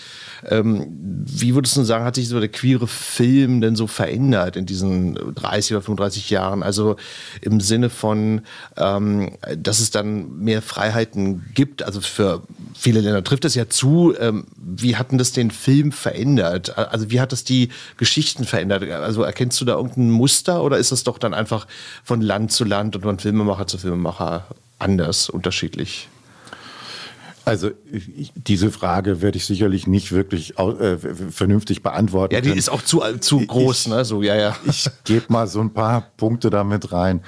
[0.50, 0.88] ähm,
[1.26, 5.16] wie würdest du sagen, hat sich so der queere Film denn so verändert in diesen
[5.36, 6.64] 30 oder 35 Jahren?
[6.64, 6.96] Also
[7.42, 8.42] im Sinne von,
[8.78, 12.42] ähm, dass es dann mehr Freiheiten gibt, also für
[12.74, 14.14] viele Länder trifft es ja zu.
[14.20, 16.31] Ähm, wie hat denn das den Film verändert?
[16.40, 18.84] Also wie hat das die Geschichten verändert?
[18.90, 21.68] Also erkennst du da irgendein Muster oder ist das doch dann einfach
[22.04, 24.46] von Land zu Land und von Filmemacher zu Filmemacher
[24.80, 26.10] anders, unterschiedlich?
[27.44, 27.72] Also
[28.36, 30.98] diese Frage werde ich sicherlich nicht wirklich äh,
[31.32, 32.36] vernünftig beantworten.
[32.36, 32.60] Ja, die können.
[32.60, 34.06] ist auch zu, zu groß, ich, ne?
[34.06, 34.56] So, ja, ja.
[34.66, 37.22] Ich gebe mal so ein paar Punkte damit rein.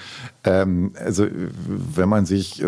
[0.45, 1.27] Ähm, also
[1.67, 2.67] wenn man sich äh,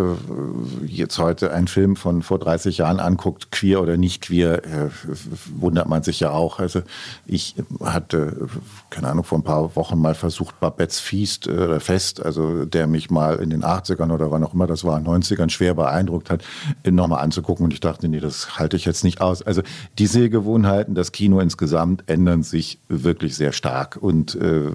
[0.85, 4.89] jetzt heute einen Film von vor 30 Jahren anguckt, queer oder nicht queer, äh,
[5.55, 6.59] wundert man sich ja auch.
[6.59, 6.81] Also
[7.25, 8.47] ich hatte,
[8.89, 13.09] keine Ahnung, vor ein paar Wochen mal versucht, Babettes Feast äh, Fest, also der mich
[13.09, 16.43] mal in den 80ern oder wann auch immer das war, 90ern schwer beeindruckt hat,
[16.89, 17.65] nochmal anzugucken.
[17.65, 19.41] Und ich dachte, nee, das halte ich jetzt nicht aus.
[19.41, 19.61] Also
[19.99, 23.97] die Sehgewohnheiten, das Kino insgesamt ändern sich wirklich sehr stark.
[23.99, 24.69] Und äh,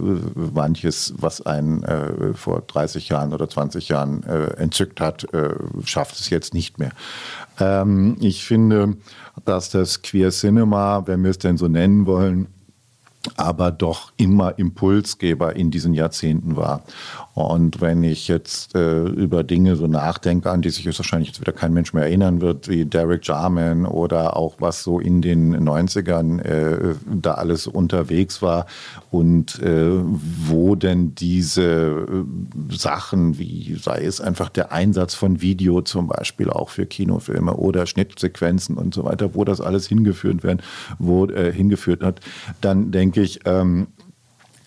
[0.53, 5.55] manches, was einen äh, vor 30 30 Jahren oder 20 Jahren äh, entzückt hat, äh,
[5.85, 6.91] schafft es jetzt nicht mehr.
[7.59, 8.97] Ähm, ich finde,
[9.45, 12.49] dass das Queer Cinema, wenn wir es denn so nennen wollen,
[13.37, 16.83] aber doch immer Impulsgeber in diesen Jahrzehnten war.
[17.47, 21.41] Und wenn ich jetzt äh, über Dinge so nachdenke, an die sich jetzt wahrscheinlich jetzt
[21.41, 25.57] wieder kein Mensch mehr erinnern wird, wie Derek Jarman oder auch was so in den
[25.57, 28.67] 90ern äh, da alles unterwegs war
[29.11, 35.83] und äh, wo denn diese äh, Sachen, wie sei es einfach der Einsatz von Video
[35.83, 40.63] zum Beispiel auch für Kinofilme oder Schnittsequenzen und so weiter, wo das alles hingeführt werden,
[40.99, 42.21] wo äh, hingeführt hat,
[42.61, 43.89] dann denke ich, ähm,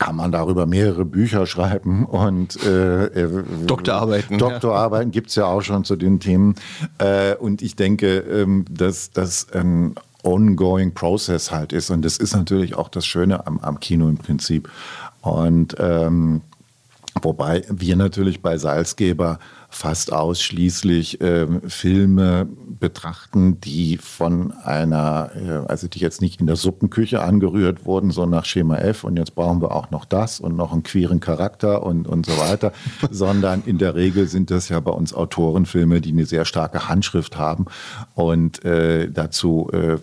[0.03, 4.37] kann man darüber mehrere Bücher schreiben und äh, äh Doktorarbeiten.
[4.37, 5.13] Doktorarbeiten ja.
[5.13, 6.55] gibt es ja auch schon zu den Themen.
[6.97, 11.89] Äh, und ich denke, ähm, dass das ein ongoing Process halt ist.
[11.89, 14.69] Und das ist natürlich auch das Schöne am, am Kino im Prinzip.
[15.21, 16.41] Und ähm,
[17.21, 19.39] wobei wir natürlich bei Salzgeber
[19.73, 22.47] fast ausschließlich äh, Filme
[22.79, 28.25] betrachten, die von einer, äh, also die jetzt nicht in der Suppenküche angerührt wurden, so
[28.27, 31.83] nach Schema F und jetzt brauchen wir auch noch das und noch einen queeren Charakter
[31.83, 32.71] und, und so weiter,
[33.11, 37.37] sondern in der Regel sind das ja bei uns Autorenfilme, die eine sehr starke Handschrift
[37.37, 37.65] haben
[38.13, 39.97] und äh, dazu äh,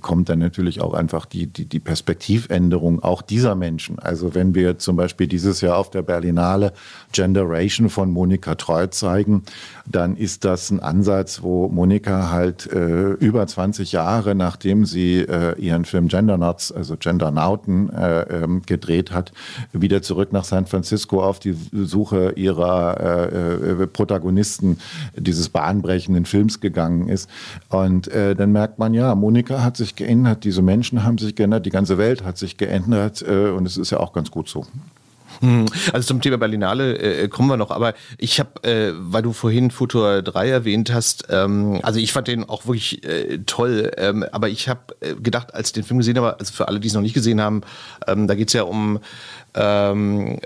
[0.00, 3.98] kommt dann natürlich auch einfach die, die, die Perspektivänderung auch dieser Menschen.
[3.98, 6.74] Also wenn wir zum Beispiel dieses Jahr auf der Berlinale
[7.12, 9.42] Generation von Monika Treutz zeigen,
[9.86, 15.56] dann ist das ein Ansatz, wo Monika halt äh, über 20 Jahre, nachdem sie äh,
[15.60, 19.30] ihren Film Gender Nuts, also Gender Nauten, äh, ähm, gedreht hat,
[19.72, 24.78] wieder zurück nach San Francisco auf die Suche ihrer äh, äh, Protagonisten
[25.16, 27.30] dieses bahnbrechenden Films gegangen ist.
[27.68, 31.64] Und äh, dann merkt man, ja, Monika hat sich geändert, diese Menschen haben sich geändert,
[31.64, 34.66] die ganze Welt hat sich geändert und es ist ja auch ganz gut so.
[35.40, 39.32] Hm, also zum Thema Berlinale äh, kommen wir noch, aber ich habe, äh, weil du
[39.32, 44.24] vorhin Futur 3 erwähnt hast, ähm, also ich fand den auch wirklich äh, toll, ähm,
[44.32, 46.88] aber ich habe äh, gedacht, als ich den Film gesehen habe, also für alle, die
[46.88, 47.62] es noch nicht gesehen haben,
[48.06, 49.00] ähm, da geht es ja um
[49.54, 50.38] ähm,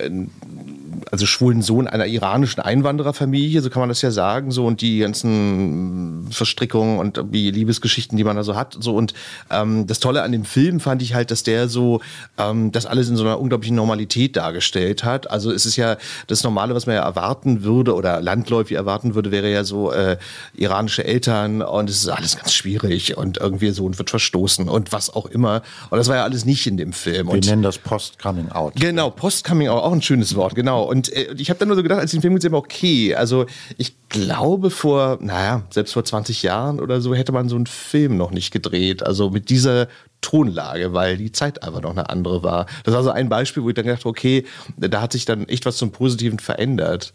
[1.11, 5.01] also schwulen Sohn einer iranischen Einwandererfamilie, so kann man das ja sagen, so und die
[5.01, 8.95] ganzen Verstrickungen und die Liebesgeschichten, die man da so hat, so.
[8.95, 9.15] Und
[9.51, 12.01] ähm, das Tolle an dem Film fand ich halt, dass der so
[12.39, 15.31] ähm, das alles in so einer unglaublichen Normalität dargestellt hat.
[15.31, 19.31] Also es ist ja das Normale, was man ja erwarten würde oder landläufig erwarten würde,
[19.31, 20.17] wäre ja so äh,
[20.55, 25.11] iranische Eltern und es ist alles ganz schwierig und irgendwie Sohn wird verstoßen und was
[25.15, 25.63] auch immer.
[25.91, 27.27] Und das war ja alles nicht in dem Film.
[27.29, 28.75] Wir und nennen das Post-Coming-out.
[28.77, 30.85] Genau, Post-Coming-out, auch ein schönes Wort, genau.
[30.85, 33.15] Und äh, ich habe dann nur so gedacht, als ich den Film gesehen habe, okay,
[33.15, 37.67] also ich glaube vor, naja, selbst vor 20 Jahren oder so hätte man so einen
[37.67, 39.03] Film noch nicht gedreht.
[39.03, 39.89] Also mit dieser
[40.21, 42.67] Tonlage, weil die Zeit einfach noch eine andere war.
[42.85, 44.45] Das war so ein Beispiel, wo ich dann gedacht okay,
[44.77, 47.13] da hat sich dann echt was zum Positiven verändert.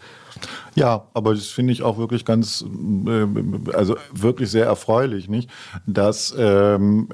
[0.76, 2.66] Ja, aber das finde ich auch wirklich ganz,
[3.08, 5.50] äh, also wirklich sehr erfreulich, nicht?
[5.86, 7.08] Dass, ähm,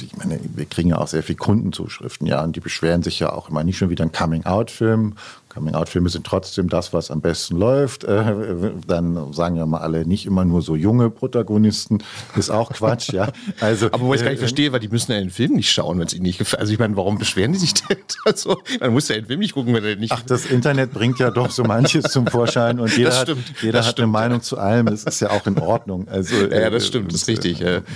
[0.00, 3.32] ich meine, wir kriegen ja auch sehr viele Kundenzuschriften, ja, und die beschweren sich ja
[3.32, 5.14] auch immer nicht schon wieder ein Coming-out-Film
[5.50, 8.04] Coming-out-Filme sind trotzdem das, was am besten läuft.
[8.04, 12.02] Äh, dann sagen ja mal alle nicht immer nur so junge Protagonisten.
[12.36, 13.28] Ist auch Quatsch, ja.
[13.60, 15.70] Also, Aber wo ich gar nicht äh, verstehe, weil die müssen ja den Film nicht
[15.70, 16.60] schauen, wenn es ihnen nicht gefällt.
[16.60, 17.98] Also ich meine, warum beschweren die sich denn?
[18.26, 20.12] Also, man muss ja den Film nicht gucken, wenn er nicht.
[20.12, 23.84] Ach, das Internet bringt ja doch so manche manches zum Vorschein und jeder, hat, jeder
[23.84, 24.86] hat eine Meinung zu allem.
[24.86, 26.08] Das ist ja auch in Ordnung.
[26.08, 27.60] Also, ja, das stimmt, das ist richtig.
[27.60, 27.80] Ja.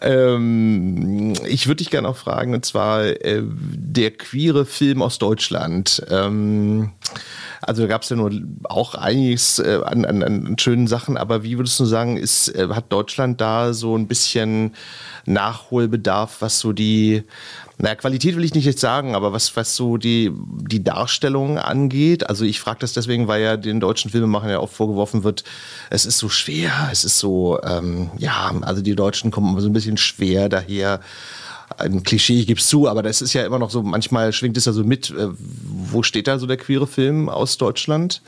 [0.00, 6.04] Ähm, ich würde dich gerne auch fragen, und zwar äh, der queere Film aus Deutschland.
[6.08, 6.92] Ähm,
[7.60, 8.32] also da gab es ja nur
[8.64, 12.68] auch einiges äh, an, an, an, schönen Sachen, aber wie würdest du sagen, ist, äh,
[12.70, 14.74] hat Deutschland da so ein bisschen
[15.26, 17.22] Nachholbedarf, was so die
[17.82, 22.28] naja, Qualität will ich nicht jetzt sagen, aber was, was so die, die Darstellung angeht,
[22.28, 25.42] also ich frage das deswegen, weil ja den deutschen Filmemachern ja oft vorgeworfen wird,
[25.90, 29.72] es ist so schwer, es ist so, ähm, ja, also die Deutschen kommen so ein
[29.72, 31.00] bisschen schwer daher.
[31.76, 34.72] Ein Klischee gibt's zu, aber das ist ja immer noch so, manchmal schwingt es ja
[34.72, 35.10] so mit.
[35.10, 38.22] Äh, wo steht da so der queere Film aus Deutschland?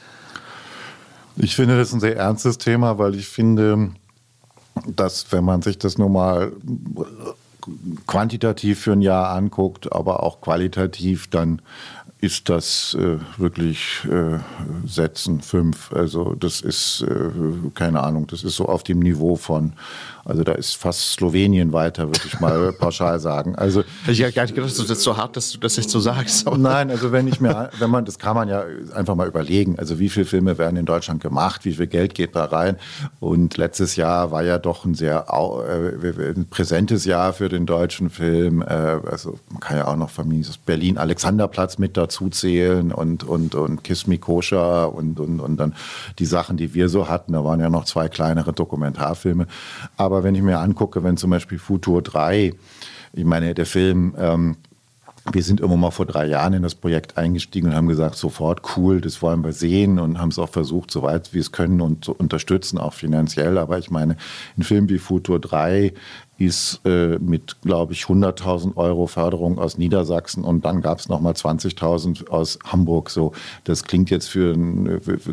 [1.37, 3.90] Ich finde das ein sehr ernstes Thema, weil ich finde,
[4.85, 6.53] dass wenn man sich das nur mal
[8.07, 11.61] quantitativ für ein Jahr anguckt, aber auch qualitativ, dann
[12.20, 14.38] ist das äh, wirklich äh,
[14.87, 15.92] Sätzen fünf.
[15.92, 17.31] Also das ist äh,
[17.74, 19.74] keine Ahnung, das ist so auf dem Niveau von
[20.25, 23.55] also da ist fast Slowenien weiter, würde ich mal pauschal sagen.
[23.57, 26.01] Also ich habe gar nicht gedacht, das ist so hart, dass du das jetzt so
[26.01, 26.47] sagst.
[26.57, 29.79] Nein, also wenn ich mir, wenn man, das kann man ja einfach mal überlegen.
[29.79, 32.77] Also wie viele Filme werden in Deutschland gemacht, wie viel Geld geht da rein?
[33.21, 38.11] Und letztes Jahr war ja doch ein sehr äh, ein präsentes Jahr für den deutschen
[38.11, 38.63] Film.
[38.63, 43.55] Äh, also man kann ja auch noch Familie Berlin Alexanderplatz mit dazu zählen und und
[43.55, 45.75] und Kiss Me Koscher und und und dann
[46.19, 47.33] die Sachen, die wir so hatten.
[47.33, 49.47] Da waren ja noch zwei kleinere Dokumentarfilme.
[49.97, 52.55] Aber aber wenn ich mir angucke, wenn zum Beispiel Futur 3,
[53.12, 54.57] ich meine, der Film, ähm,
[55.33, 58.62] wir sind immer mal vor drei Jahren in das Projekt eingestiegen und haben gesagt, sofort
[58.77, 62.05] cool, das wollen wir sehen und haben es auch versucht, soweit wir es können und
[62.05, 63.57] zu unterstützen, auch finanziell.
[63.59, 64.16] Aber ich meine,
[64.57, 65.94] ein Film wie Futur 3
[66.38, 71.35] ist äh, mit, glaube ich, 100.000 Euro Förderung aus Niedersachsen und dann gab es nochmal
[71.35, 73.11] 20.000 aus Hamburg.
[73.11, 73.33] So,
[73.64, 74.55] das klingt jetzt für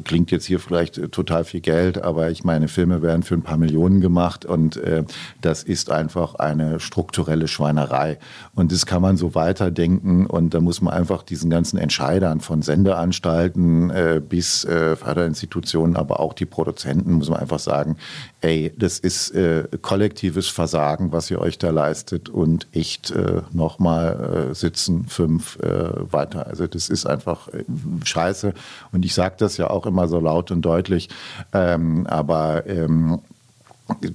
[0.03, 3.57] klingt jetzt hier vielleicht total viel Geld, aber ich meine, Filme werden für ein paar
[3.57, 5.03] Millionen gemacht und äh,
[5.41, 8.19] das ist einfach eine strukturelle Schweinerei.
[8.55, 12.61] Und das kann man so weiterdenken und da muss man einfach diesen ganzen Entscheidern von
[12.61, 17.97] Sendeanstalten äh, bis äh, Förderinstitutionen, aber auch die Produzenten, muss man einfach sagen,
[18.41, 24.49] ey, das ist äh, kollektives Versagen, was ihr euch da leistet und echt äh, nochmal
[24.51, 26.47] äh, sitzen, fünf äh, weiter.
[26.47, 27.63] Also das ist einfach äh,
[28.03, 28.53] scheiße
[28.91, 31.09] und ich sage das ja auch immer so laut und deutlich,
[31.53, 33.21] ähm, aber ähm,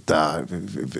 [0.07, 0.45] da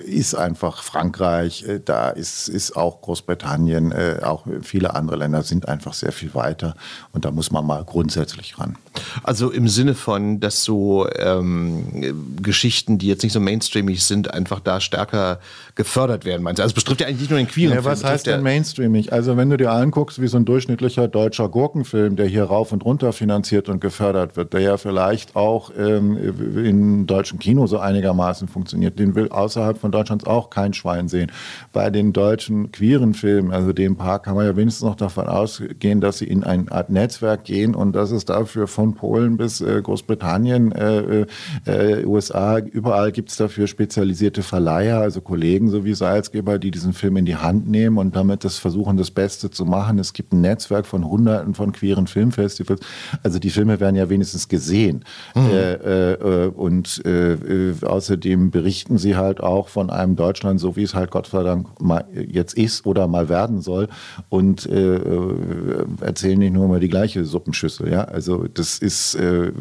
[0.05, 5.67] ist einfach Frankreich, äh, da ist, ist auch Großbritannien, äh, auch viele andere Länder sind
[5.67, 6.75] einfach sehr viel weiter
[7.13, 8.77] und da muss man mal grundsätzlich ran.
[9.23, 14.59] Also im Sinne von, dass so ähm, Geschichten, die jetzt nicht so mainstreamig sind, einfach
[14.59, 15.39] da stärker
[15.75, 16.63] gefördert werden, meinst du?
[16.63, 19.13] Also es betrifft ja eigentlich nicht nur den queeren ja, Was heißt denn mainstreamig?
[19.13, 22.83] Also wenn du dir anguckst, wie so ein durchschnittlicher deutscher Gurkenfilm, der hier rauf und
[22.83, 26.17] runter finanziert und gefördert wird, der ja vielleicht auch ähm,
[26.57, 28.99] in deutschen Kino so einigermaßen funktioniert, funktioniert.
[28.99, 31.31] Den will außerhalb von Deutschlands auch kein Schwein sehen.
[31.71, 36.01] Bei den deutschen queeren Filmen, also dem Paar, kann man ja wenigstens noch davon ausgehen,
[36.01, 39.81] dass sie in eine Art Netzwerk gehen und dass es dafür von Polen bis äh,
[39.81, 41.25] Großbritannien, äh,
[41.65, 47.17] äh, USA, überall gibt es dafür spezialisierte Verleiher, also Kollegen sowie Salzgeber, die diesen Film
[47.17, 49.99] in die Hand nehmen und damit das versuchen, das Beste zu machen.
[49.99, 52.81] Es gibt ein Netzwerk von Hunderten von queeren Filmfestivals.
[53.23, 55.05] Also die Filme werden ja wenigstens gesehen.
[55.35, 55.49] Mhm.
[55.51, 60.95] Äh, äh, und äh, außerdem berichten sie halt auch von einem Deutschland, so wie es
[60.95, 63.87] halt Gott sei Dank mal jetzt ist oder mal werden soll
[64.29, 67.91] und äh, äh, erzählen nicht nur immer die gleiche Suppenschüssel.
[67.91, 68.05] Ja?
[68.05, 69.51] Also das ist, äh,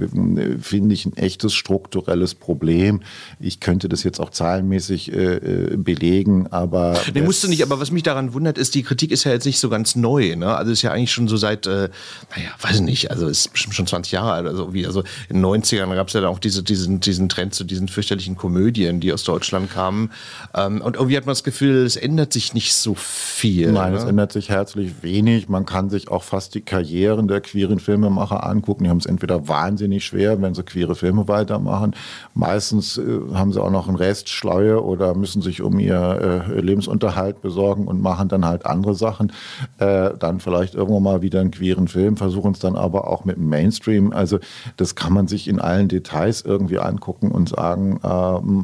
[0.62, 3.02] finde ich, ein echtes strukturelles Problem.
[3.38, 6.98] Ich könnte das jetzt auch zahlenmäßig äh, äh belegen, aber...
[7.12, 9.44] Nee, musst du nicht, aber was mich daran wundert, ist, die Kritik ist ja jetzt
[9.44, 10.36] nicht so ganz neu.
[10.36, 10.56] Ne?
[10.56, 11.90] Also ist ja eigentlich schon so seit, äh,
[12.34, 14.46] naja, weiß nicht, also ist bestimmt schon 20 Jahre alt.
[14.46, 17.54] Also, wie, also in den 90ern gab es ja dann auch diese, diesen, diesen Trend
[17.54, 20.10] zu diesen fürchterlichen Komödien Medien, die aus Deutschland kamen.
[20.54, 23.72] Ähm, und irgendwie hat man das Gefühl, es ändert sich nicht so viel.
[23.72, 23.98] Nein, ne?
[23.98, 25.48] es ändert sich herzlich wenig.
[25.48, 28.84] Man kann sich auch fast die Karrieren der queeren Filmemacher angucken.
[28.84, 31.94] Die haben es entweder wahnsinnig schwer, wenn sie queere Filme weitermachen.
[32.34, 33.02] Meistens äh,
[33.34, 37.86] haben sie auch noch einen Rest Schleue oder müssen sich um ihr äh, Lebensunterhalt besorgen
[37.86, 39.32] und machen dann halt andere Sachen.
[39.78, 43.36] Äh, dann vielleicht irgendwann mal wieder einen queeren Film, versuchen es dann aber auch mit
[43.36, 44.12] dem Mainstream.
[44.12, 44.38] Also
[44.76, 47.98] das kann man sich in allen Details irgendwie angucken und sagen,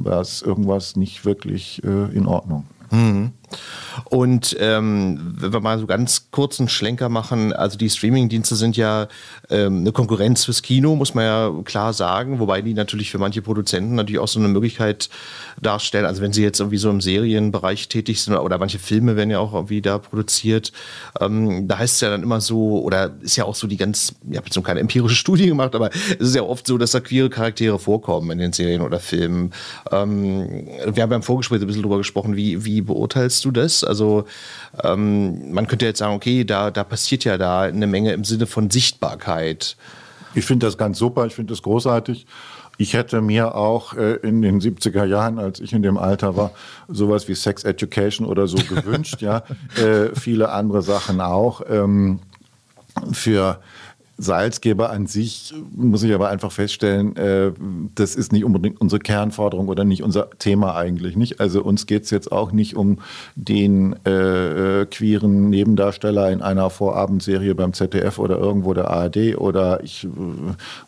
[0.05, 2.65] da ist irgendwas nicht wirklich äh, in Ordnung.
[2.91, 3.33] Mhm.
[4.05, 9.09] Und ähm, wenn wir mal so ganz kurzen Schlenker machen, also die Streaming-Dienste sind ja
[9.51, 13.43] ähm, eine Konkurrenz fürs Kino, muss man ja klar sagen, wobei die natürlich für manche
[13.43, 15.09] Produzenten natürlich auch so eine Möglichkeit
[15.61, 16.07] darstellen.
[16.07, 19.39] Also wenn sie jetzt irgendwie so im Serienbereich tätig sind oder manche Filme werden ja
[19.39, 20.73] auch irgendwie da produziert,
[21.21, 24.15] ähm, da heißt es ja dann immer so, oder ist ja auch so die ganz,
[24.31, 26.93] ich habe jetzt noch keine empirische Studie gemacht, aber es ist ja oft so, dass
[26.93, 29.53] da queere Charaktere vorkommen in den Serien oder Filmen.
[29.91, 33.85] Ähm, wir haben ja im Vorgespräch ein bisschen drüber gesprochen, wie, wie beurteilst du das?
[33.85, 34.25] Also
[34.83, 38.47] ähm, man könnte jetzt sagen, okay, da, da passiert ja da eine Menge im Sinne
[38.47, 39.77] von Sichtbarkeit.
[40.35, 42.27] Ich finde das ganz super, ich finde das großartig.
[42.79, 46.53] Ich hätte mir auch äh, in den 70er Jahren, als ich in dem Alter war,
[46.89, 49.45] sowas wie Sex Education oder so gewünscht, ja.
[49.77, 51.63] Äh, viele andere Sachen auch.
[51.69, 52.21] Ähm,
[53.13, 53.61] für
[54.19, 57.53] Salzgeber an sich muss ich aber einfach feststellen, äh,
[57.95, 61.41] das ist nicht unbedingt unsere Kernforderung oder nicht unser Thema eigentlich nicht.
[61.41, 62.99] Also uns geht es jetzt auch nicht um
[63.37, 69.83] den äh, äh, queeren Nebendarsteller in einer Vorabendserie beim ZDF oder irgendwo der ARD oder
[69.83, 70.09] ich äh,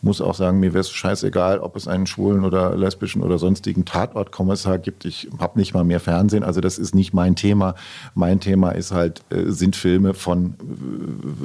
[0.02, 3.86] muss auch sagen, mir wäre es scheißegal, ob es einen schwulen oder lesbischen oder sonstigen
[3.86, 5.06] Tatortkommissar gibt.
[5.06, 7.74] Ich habe nicht mal mehr Fernsehen, also das ist nicht mein Thema.
[8.14, 10.54] Mein Thema ist halt, äh, sind Filme von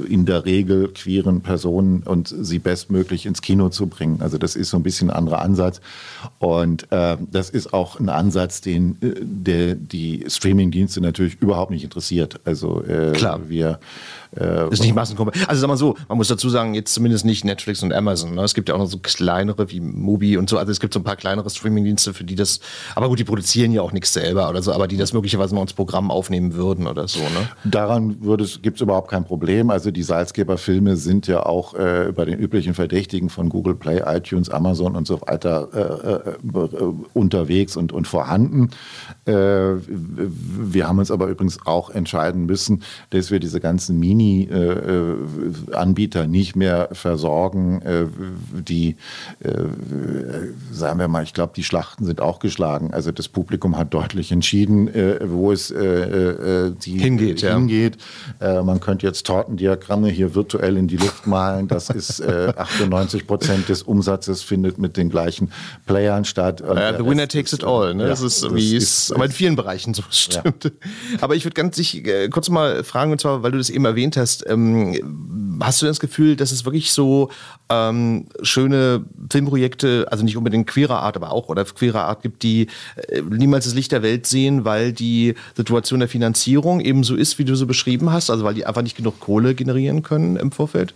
[0.05, 4.21] äh, in der Regel queeren Personen Personen und sie bestmöglich ins Kino zu bringen.
[4.21, 5.81] Also das ist so ein bisschen ein anderer Ansatz.
[6.39, 11.83] Und äh, das ist auch ein Ansatz, den äh, der, die Streaming-Dienste natürlich überhaupt nicht
[11.83, 12.39] interessiert.
[12.45, 13.41] Also äh, Klar.
[13.47, 13.79] wir
[14.35, 15.47] äh, ist nicht Massenkompatibil.
[15.47, 18.35] Also sag mal so, man muss dazu sagen, jetzt zumindest nicht Netflix und Amazon.
[18.35, 18.43] Ne?
[18.43, 20.57] Es gibt ja auch noch so kleinere wie Mubi und so.
[20.57, 22.59] Also es gibt so ein paar kleinere Streamingdienste, für die das.
[22.95, 25.61] Aber gut, die produzieren ja auch nichts selber oder so, aber die das möglicherweise mal
[25.61, 27.19] ins Programm aufnehmen würden oder so.
[27.19, 27.49] Ne?
[27.63, 28.19] Daran
[28.61, 29.69] gibt es überhaupt kein Problem.
[29.69, 34.49] Also die Salzgeber-Filme sind ja auch äh, über den üblichen Verdächtigen von Google Play, iTunes,
[34.49, 38.69] Amazon und so weiter äh, äh, äh unterwegs und, und vorhanden.
[39.25, 46.27] Äh, wir haben uns aber übrigens auch entscheiden müssen, dass wir diese ganzen Mini Mini-Anbieter
[46.27, 47.81] nicht mehr versorgen.
[47.81, 48.05] Äh,
[48.51, 48.95] die,
[50.71, 52.93] sagen wir mal, ich glaube, die Schlachten sind auch geschlagen.
[52.93, 54.89] Also das Publikum hat deutlich entschieden,
[55.25, 57.41] wo es die hingeht.
[57.41, 57.97] hingeht.
[58.41, 58.63] Ja.
[58.63, 61.48] Man könnte jetzt Tortendiagramme hier virtuell in die Luft malen.
[61.67, 65.51] Das ist 98 Prozent des Umsatzes findet mit den gleichen
[65.85, 66.61] Playern statt.
[66.61, 67.93] Ja, the winner takes it all.
[67.93, 68.03] Ne?
[68.03, 70.65] Ja, das ist, wie es aber in vielen Bereichen so stimmt.
[70.65, 70.71] Ja.
[71.21, 74.17] Aber ich würde ganz sich kurz mal fragen, und zwar, weil du das eben erwähnt
[74.17, 77.29] hast, ähm, hast du das Gefühl, dass es wirklich so
[77.69, 82.67] ähm, schöne Filmprojekte, also nicht unbedingt queerer Art, aber auch oder queerer Art gibt, die
[83.07, 87.39] äh, niemals das Licht der Welt sehen, weil die Situation der Finanzierung eben so ist,
[87.39, 90.51] wie du so beschrieben hast, also weil die einfach nicht genug Kohle generieren können im
[90.51, 90.93] Vorfeld?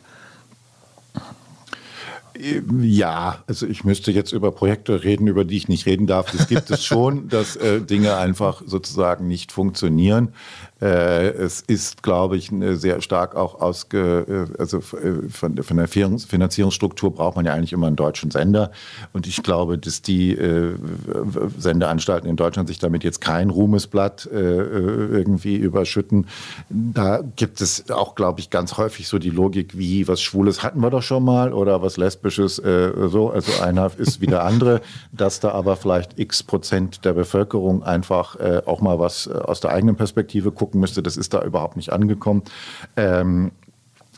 [2.82, 6.32] Ja, also ich müsste jetzt über Projekte reden, über die ich nicht reden darf.
[6.32, 10.34] Das gibt es schon, dass äh, Dinge einfach sozusagen nicht funktionieren.
[10.84, 15.88] Äh, es ist, glaube ich, sehr stark auch ausge, äh, also äh, von, von der
[15.88, 18.70] Finanzierungsstruktur braucht man ja eigentlich immer einen deutschen Sender.
[19.14, 20.38] Und ich glaube, dass die
[21.58, 26.28] Sendeanstalten in Deutschland sich damit jetzt kein Ruhmesblatt irgendwie überschütten.
[26.70, 30.80] Da gibt es auch, glaube ich, ganz häufig so die Logik wie, was Schwules hatten
[30.80, 33.30] wir doch schon mal oder was Lesbisches so.
[33.30, 38.38] Also einer ist wie der andere, dass da aber vielleicht x Prozent der Bevölkerung einfach
[38.66, 41.94] auch mal was aus der eigenen Perspektive guckt gucken müsste, das ist da überhaupt nicht
[41.94, 42.44] angekommen.
[42.98, 43.52] Ähm,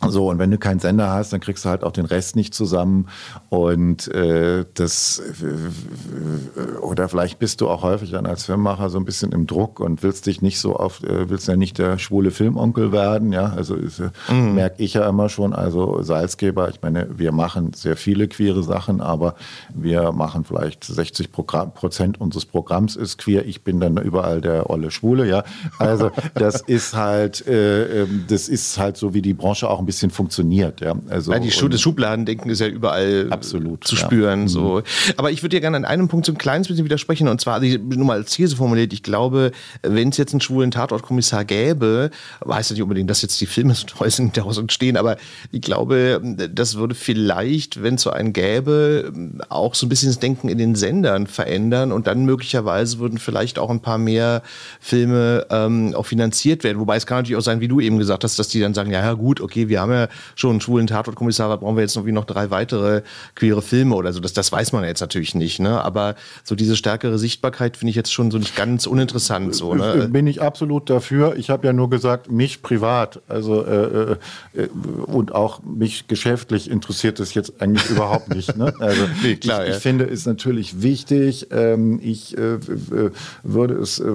[0.01, 2.53] so, und wenn du keinen Sender hast, dann kriegst du halt auch den Rest nicht
[2.53, 3.08] zusammen.
[3.49, 9.05] Und äh, das äh, oder vielleicht bist du auch häufig dann als Filmmacher so ein
[9.05, 12.31] bisschen im Druck und willst dich nicht so auf, äh, willst ja nicht der schwule
[12.31, 13.53] Filmonkel werden, ja.
[13.55, 13.89] Also äh,
[14.31, 14.55] mhm.
[14.55, 15.53] merke ich ja immer schon.
[15.53, 19.36] Also Salzgeber, ich meine, wir machen sehr viele queere Sachen, aber
[19.73, 23.45] wir machen vielleicht 60 Programm, Prozent unseres Programms ist queer.
[23.45, 25.43] Ich bin dann überall der olle Schwule, ja.
[25.79, 29.88] Also das ist halt, äh, ähm, das ist halt so, wie die Branche auch ein
[29.88, 30.82] bisschen funktioniert.
[30.82, 30.95] Ja.
[31.10, 34.43] Also, ja, die Schu das Schubladendenken ist ja überall absolut, zu spüren.
[34.43, 34.48] Ja.
[34.48, 34.76] So.
[34.78, 35.13] Mhm.
[35.17, 37.28] Aber ich würde dir gerne an einem Punkt so ein kleines bisschen widersprechen.
[37.28, 39.52] Und zwar, also nur mal als These formuliert, ich glaube,
[39.84, 42.10] wenn es jetzt einen schwulen Tatortkommissar gäbe,
[42.41, 45.17] weiß ich nicht unbedingt, dass jetzt die Filme so toll sind, daraus entstehen, aber
[45.52, 46.21] ich glaube,
[46.54, 49.12] das würde vielleicht, wenn es so einen gäbe,
[49.50, 53.60] auch so ein bisschen das Denken in den Sendern verändern und dann möglicherweise würden vielleicht
[53.60, 54.41] auch ein paar mehr
[54.80, 56.80] Filme ähm, auch finanziert werden.
[56.80, 58.91] Wobei es kann natürlich auch sein, wie du eben gesagt hast, dass die dann sagen,
[58.91, 61.98] ja, ja gut, okay, wir wir haben ja schon einen schwulen Tatortkommissar, brauchen wir jetzt
[61.98, 63.02] irgendwie noch drei weitere
[63.36, 64.22] queere Filme oder so.
[64.22, 65.84] Das, das weiß man jetzt natürlich nicht, ne?
[65.84, 69.54] Aber so diese stärkere Sichtbarkeit finde ich jetzt schon so nicht ganz uninteressant.
[69.54, 70.08] So, ne?
[70.10, 71.36] Bin ich absolut dafür.
[71.36, 74.14] Ich habe ja nur gesagt, mich privat, also äh,
[74.54, 74.68] äh,
[75.08, 78.56] und auch mich geschäftlich interessiert es jetzt eigentlich überhaupt nicht.
[78.56, 78.74] Ne?
[78.86, 79.76] Also nee, klar, ich, ja.
[79.76, 81.48] ich, finde es natürlich wichtig.
[81.52, 82.60] Ähm, ich äh,
[83.42, 84.06] würde es äh,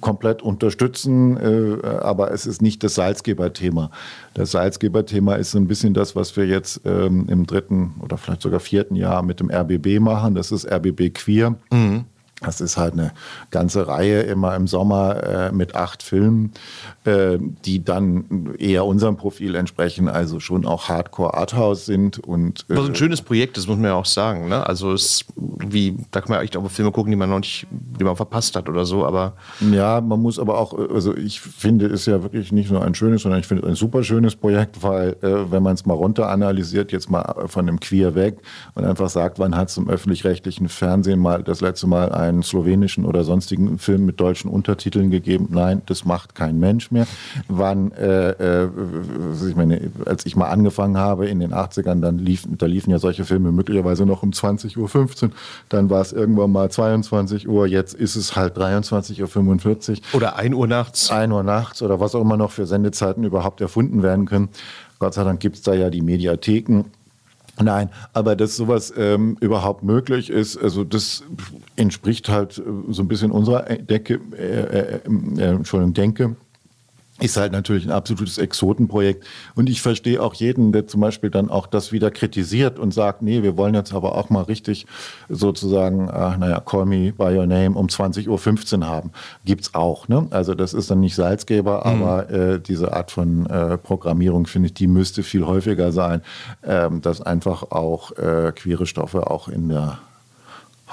[0.00, 3.90] komplett unterstützen, äh, aber es ist nicht das Salzgeber-Thema.
[4.32, 8.60] Das Salzgeber-Thema ist ein bisschen das, was wir jetzt ähm, im dritten oder vielleicht sogar
[8.60, 10.34] vierten Jahr mit dem RBB machen.
[10.34, 11.56] Das ist RBB Queer.
[11.70, 12.04] Mhm.
[12.40, 13.12] Das ist halt eine
[13.50, 16.52] ganze Reihe immer im Sommer äh, mit acht Filmen,
[17.04, 22.18] äh, die dann eher unserem Profil entsprechen, also schon auch Hardcore Arthouse sind.
[22.18, 24.48] Und, äh, Was ein schönes Projekt, das muss man ja auch sagen.
[24.48, 24.66] Ne?
[24.66, 28.04] Also es wie, da kann man echt auch Filme gucken, die man noch nicht, die
[28.04, 29.34] man verpasst hat oder so, aber.
[29.72, 33.22] Ja, man muss aber auch, also ich finde es ja wirklich nicht nur ein schönes,
[33.22, 36.28] sondern ich finde es ein super schönes Projekt, weil äh, wenn man es mal runter
[36.28, 38.38] analysiert, jetzt mal von dem Queer weg
[38.74, 42.42] und einfach sagt, wann hat es im öffentlich-rechtlichen Fernsehen mal das letzte Mal ein einen
[42.42, 45.48] slowenischen oder sonstigen Film mit deutschen Untertiteln gegeben.
[45.50, 47.06] Nein, das macht kein Mensch mehr.
[47.48, 48.30] Wann, äh,
[48.64, 48.68] äh,
[49.48, 52.98] ich meine, als ich mal angefangen habe in den 80ern, dann lief, da liefen ja
[52.98, 54.78] solche Filme möglicherweise noch um 20.15
[55.24, 55.30] Uhr.
[55.68, 57.66] Dann war es irgendwann mal 22 Uhr.
[57.66, 59.96] Jetzt ist es halt 23.45 Uhr.
[60.14, 61.10] Oder 1 Uhr nachts.
[61.10, 64.48] 1 Uhr nachts oder was auch immer noch für Sendezeiten überhaupt erfunden werden können.
[64.98, 66.84] Gott sei Dank gibt es da ja die Mediatheken
[67.62, 71.22] Nein, aber dass sowas ähm, überhaupt möglich ist, also das
[71.76, 75.00] entspricht halt äh, so ein bisschen unserer Decke, äh, äh,
[75.38, 76.36] äh, Entschuldigung, Denke
[77.20, 79.24] ist halt natürlich ein absolutes Exotenprojekt.
[79.54, 83.22] Und ich verstehe auch jeden, der zum Beispiel dann auch das wieder kritisiert und sagt,
[83.22, 84.86] nee, wir wollen jetzt aber auch mal richtig
[85.28, 89.12] sozusagen, äh, naja, Call Me By Your Name um 20.15 Uhr haben.
[89.44, 90.08] Gibt's auch.
[90.08, 90.26] Ne?
[90.30, 92.02] Also das ist dann nicht Salzgeber, mhm.
[92.02, 96.20] aber äh, diese Art von äh, Programmierung, finde ich, die müsste viel häufiger sein,
[96.64, 99.98] ähm, dass einfach auch äh, queere Stoffe auch in der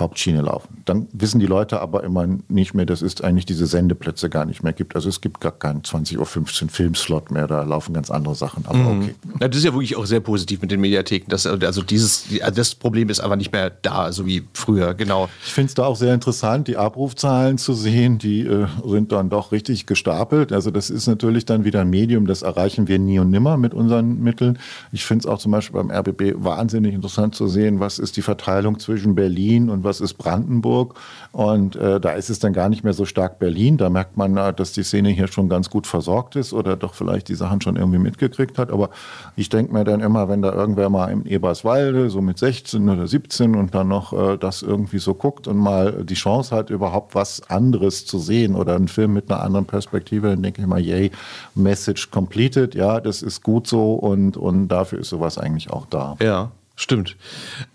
[0.01, 0.81] Hauptschiene laufen.
[0.85, 4.63] Dann wissen die Leute aber immer nicht mehr, dass es eigentlich diese Sendeplätze gar nicht
[4.63, 4.95] mehr gibt.
[4.95, 6.17] Also es gibt gar keinen 20.15
[6.63, 8.65] Uhr Filmslot mehr, da laufen ganz andere Sachen.
[8.67, 9.01] Aber mhm.
[9.01, 9.15] okay.
[9.39, 11.29] Ja, das ist ja wirklich auch sehr positiv mit den Mediatheken.
[11.29, 15.29] Das, also dieses, also das Problem ist aber nicht mehr da, so wie früher, genau.
[15.45, 19.29] Ich finde es da auch sehr interessant, die Abrufzahlen zu sehen, die äh, sind dann
[19.29, 20.51] doch richtig gestapelt.
[20.51, 23.73] Also das ist natürlich dann wieder ein Medium, das erreichen wir nie und nimmer mit
[23.73, 24.59] unseren Mitteln.
[24.91, 28.21] Ich finde es auch zum Beispiel beim RBB wahnsinnig interessant zu sehen, was ist die
[28.21, 30.95] Verteilung zwischen Berlin und was ist Brandenburg.
[31.31, 33.77] Und äh, da ist es dann gar nicht mehr so stark Berlin.
[33.77, 36.93] Da merkt man, äh, dass die Szene hier schon ganz gut versorgt ist oder doch
[36.93, 38.71] vielleicht die Sachen schon irgendwie mitgekriegt hat.
[38.71, 38.89] Aber
[39.35, 43.07] ich denke mir dann immer, wenn da irgendwer mal im Eberswalde so mit 16 oder
[43.07, 47.15] 17 und dann noch äh, das irgendwie so guckt und mal die Chance hat, überhaupt
[47.15, 50.79] was anderes zu sehen oder einen Film mit einer anderen Perspektive, dann denke ich mal,
[50.79, 51.11] yay,
[51.55, 52.75] Message completed.
[52.75, 56.15] Ja, das ist gut so und, und dafür ist sowas eigentlich auch da.
[56.21, 56.51] Ja.
[56.81, 57.15] Stimmt.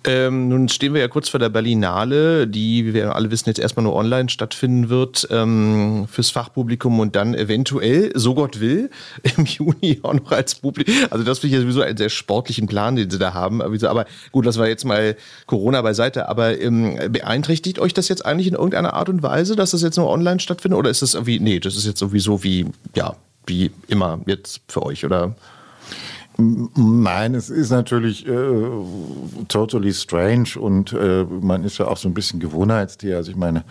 [0.02, 3.60] Ähm, nun stehen wir ja kurz vor der Berlinale, die, wie wir alle wissen, jetzt
[3.60, 8.90] erstmal nur online stattfinden wird ähm, fürs Fachpublikum und dann eventuell, so Gott will,
[9.36, 10.92] im Juni auch noch als Publikum.
[11.10, 13.62] Also das finde ich ja sowieso einen sehr sportlichen Plan, den sie da haben.
[13.62, 15.14] Aber gut, das war jetzt mal
[15.46, 16.28] Corona beiseite.
[16.28, 19.98] Aber ähm, beeinträchtigt euch das jetzt eigentlich in irgendeiner Art und Weise, dass das jetzt
[19.98, 20.80] nur online stattfindet?
[20.80, 23.14] Oder ist das irgendwie, nee, das ist jetzt sowieso wie, ja,
[23.46, 25.36] wie immer jetzt für euch, oder?
[26.38, 28.68] Nein, es ist natürlich äh,
[29.48, 33.16] totally strange und äh, man ist ja auch so ein bisschen Gewohnheitstier.
[33.16, 33.64] Also ich meine,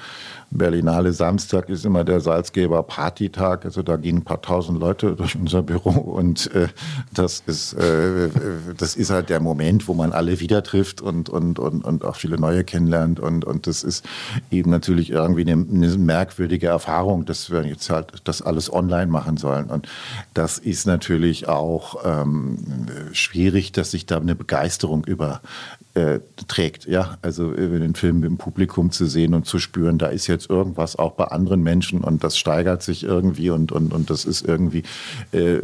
[0.57, 3.65] Berlinale Samstag ist immer der Salzgeber Partytag.
[3.65, 6.67] Also da gehen ein paar tausend Leute durch unser Büro und äh,
[7.13, 8.29] das ist äh,
[8.77, 12.15] das ist halt der Moment, wo man alle wieder trifft und und und und auch
[12.15, 14.05] viele neue kennenlernt und und das ist
[14.51, 19.37] eben natürlich irgendwie eine, eine merkwürdige Erfahrung, dass wir jetzt halt das alles online machen
[19.37, 19.87] sollen und
[20.33, 22.57] das ist natürlich auch ähm,
[23.11, 25.41] schwierig, dass sich da eine Begeisterung über
[25.95, 26.85] äh, trägt.
[26.87, 30.49] Ja, also äh, den Film im Publikum zu sehen und zu spüren, da ist jetzt
[30.49, 34.45] irgendwas auch bei anderen Menschen und das steigert sich irgendwie und, und, und das ist
[34.45, 34.83] irgendwie
[35.31, 35.57] äh,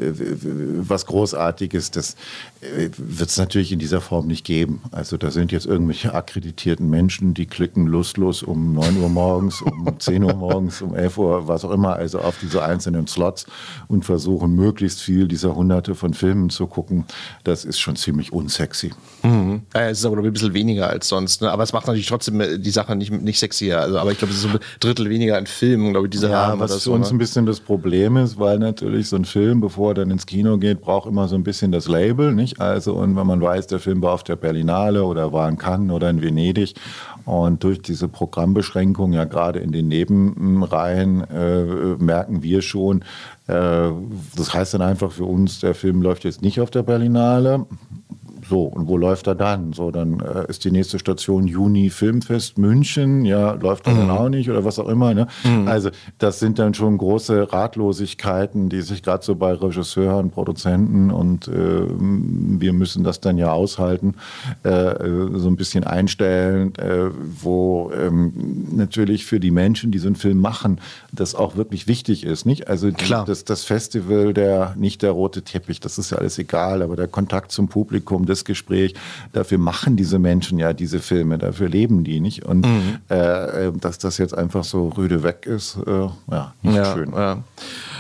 [0.77, 1.91] was Großartiges.
[1.91, 2.15] Das
[2.61, 4.82] äh, wird es natürlich in dieser Form nicht geben.
[4.91, 9.93] Also da sind jetzt irgendwelche akkreditierten Menschen, die klicken lustlos um 9 Uhr morgens, um
[9.99, 13.47] 10 Uhr morgens, um 11 Uhr, was auch immer, also auf diese einzelnen Slots
[13.89, 17.03] und versuchen möglichst viel dieser hunderte von Filmen zu gucken.
[17.43, 18.91] Das ist schon ziemlich unsexy.
[19.23, 19.63] Mhm.
[19.73, 21.41] Es ist aber ein bisschen weniger als sonst.
[21.41, 21.51] Ne?
[21.51, 23.80] Aber es macht natürlich trotzdem äh, die Sache nicht, nicht sexier.
[23.80, 26.30] Also, aber ich glaube, es ist so ein Drittel weniger an Filmen, glaube ich, diese
[26.30, 26.59] ja, haben.
[26.59, 27.15] Was für so, uns ne?
[27.15, 30.57] ein bisschen das Problem ist, weil natürlich so ein Film, bevor er dann ins Kino
[30.57, 32.59] geht, braucht immer so ein bisschen das Label, nicht?
[32.59, 35.91] Also, und wenn man weiß, der Film war auf der Berlinale oder war in Cannes
[35.91, 36.74] oder in Venedig
[37.26, 41.63] Und durch diese Programmbeschränkung, ja gerade in den Nebenreihen, äh,
[41.97, 43.03] merken wir schon,
[43.47, 43.89] äh,
[44.36, 47.65] das heißt dann einfach für uns, der Film läuft jetzt nicht auf der Berlinale.
[48.51, 49.71] So, und wo läuft er dann?
[49.71, 53.97] So, dann äh, ist die nächste Station Juni Filmfest München, ja, läuft er mhm.
[53.99, 55.13] dann auch nicht oder was auch immer.
[55.13, 55.27] Ne?
[55.45, 55.69] Mhm.
[55.69, 61.47] Also, das sind dann schon große Ratlosigkeiten, die sich gerade so bei Regisseuren, Produzenten und
[61.47, 61.51] äh,
[61.87, 64.15] wir müssen das dann ja aushalten,
[64.63, 64.95] äh,
[65.33, 67.09] so ein bisschen einstellen, äh,
[67.41, 68.33] wo ähm,
[68.75, 70.81] natürlich für die Menschen, die so einen Film machen,
[71.13, 72.45] das auch wirklich wichtig ist.
[72.45, 72.67] Nicht?
[72.67, 73.23] Also Klar.
[73.23, 77.07] Das, das Festival, der nicht der rote Teppich, das ist ja alles egal, aber der
[77.07, 78.93] Kontakt zum Publikum, das Gespräch.
[79.33, 82.45] Dafür machen diese Menschen ja diese Filme, dafür leben die nicht.
[82.45, 82.97] Und mhm.
[83.09, 87.11] äh, äh dass das jetzt einfach so rüde weg ist, äh, ja, nicht ja, schön.
[87.11, 87.43] Ja.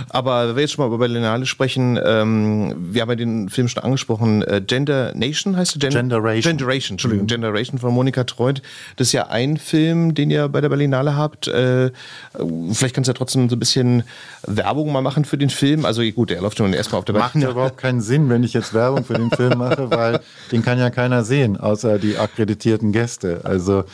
[0.09, 3.67] Aber wenn wir jetzt schon mal über Berlinale sprechen, ähm, wir haben ja den Film
[3.67, 5.89] schon angesprochen, äh, Gender Nation heißt der?
[5.89, 6.57] Gen Generation.
[6.57, 7.27] Generation, Entschuldigung, mhm.
[7.27, 8.61] Generation von Monika Treut.
[8.97, 11.47] Das ist ja ein Film, den ihr bei der Berlinale habt.
[11.47, 11.91] Äh,
[12.71, 14.03] vielleicht kannst du ja trotzdem so ein bisschen
[14.45, 15.85] Werbung mal machen für den Film.
[15.85, 17.33] Also gut, der läuft schon erstmal auf der Berlinale.
[17.35, 20.19] Macht ja überhaupt keinen Sinn, wenn ich jetzt Werbung für den Film mache, weil
[20.51, 23.41] den kann ja keiner sehen, außer die akkreditierten Gäste.
[23.43, 23.85] Also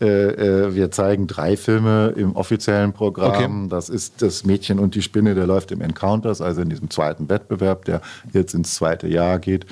[0.00, 3.64] äh, äh, wir zeigen drei Filme im offiziellen Programm.
[3.64, 3.68] Okay.
[3.68, 7.28] Das ist Das Mädchen und die Spinne, der läuft im Encounters, also in diesem zweiten
[7.28, 8.00] Wettbewerb, der
[8.32, 9.66] jetzt ins zweite Jahr geht.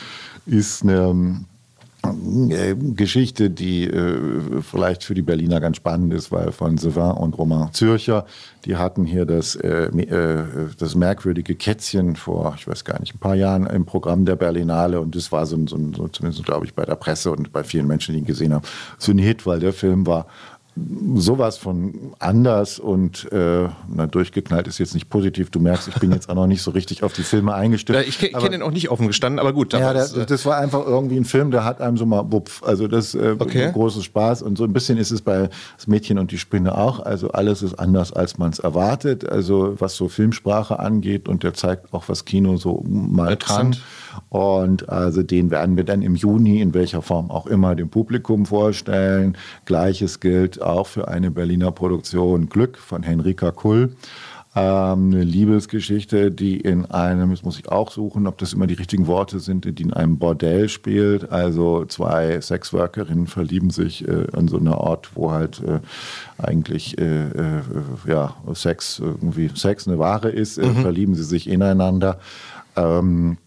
[0.47, 1.52] Ist eine äh,
[2.97, 7.73] Geschichte, die äh, vielleicht für die Berliner ganz spannend ist, weil von Sylvain und Romain
[7.73, 8.27] Zürcher,
[8.65, 10.45] die hatten hier das, äh, äh,
[10.77, 15.01] das merkwürdige Kätzchen vor, ich weiß gar nicht, ein paar Jahren im Programm der Berlinale
[15.01, 17.87] und das war so, so, so zumindest glaube ich bei der Presse und bei vielen
[17.87, 18.65] Menschen, die ihn gesehen haben,
[18.99, 20.27] so ein Hit, weil der Film war
[20.75, 25.51] sowas von anders und äh, na, durchgeknallt ist jetzt nicht positiv.
[25.51, 27.99] Du merkst, ich bin jetzt auch noch nicht so richtig auf die Filme eingestellt.
[27.99, 29.75] Ja, ich kenne den auch nicht offen gestanden, aber gut.
[29.75, 32.63] Ja, das, äh, das war einfach irgendwie ein Film, der hat einem so mal wupf.
[32.63, 33.71] Also das äh, okay.
[33.71, 37.01] großes Spaß und so ein bisschen ist es bei das Mädchen und die Spinne auch.
[37.01, 39.29] Also alles ist anders, als man es erwartet.
[39.29, 43.77] Also was so Filmsprache angeht und der zeigt auch, was Kino so mal kann.
[44.29, 48.47] Und also den werden wir dann im Juni in welcher Form auch immer dem Publikum
[48.47, 49.37] vorstellen.
[49.65, 53.97] Gleiches gilt auch für eine Berliner Produktion Glück von Henrika Kull.
[54.55, 58.75] Ähm, eine Liebesgeschichte, die in einem, jetzt muss ich auch suchen, ob das immer die
[58.75, 61.33] richtigen Worte sind, die in einem Bordell spielt.
[61.33, 65.81] Also zwei Sexworkerinnen verlieben sich äh, an so einer Ort, wo halt äh,
[66.37, 67.63] eigentlich äh, äh
[68.07, 70.83] ja, Sex irgendwie Sex eine Ware ist, äh, mhm.
[70.83, 72.19] verlieben sie sich ineinander.
[72.77, 73.39] Ähm,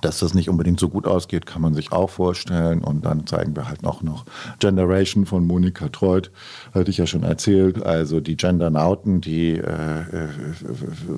[0.00, 2.82] dass das nicht unbedingt so gut ausgeht, kann man sich auch vorstellen.
[2.82, 4.24] Und dann zeigen wir halt noch, noch
[4.58, 6.30] Generation von Monika Treut,
[6.74, 7.82] hatte ich ja schon erzählt.
[7.82, 10.28] Also die Gendernauten, die äh, äh,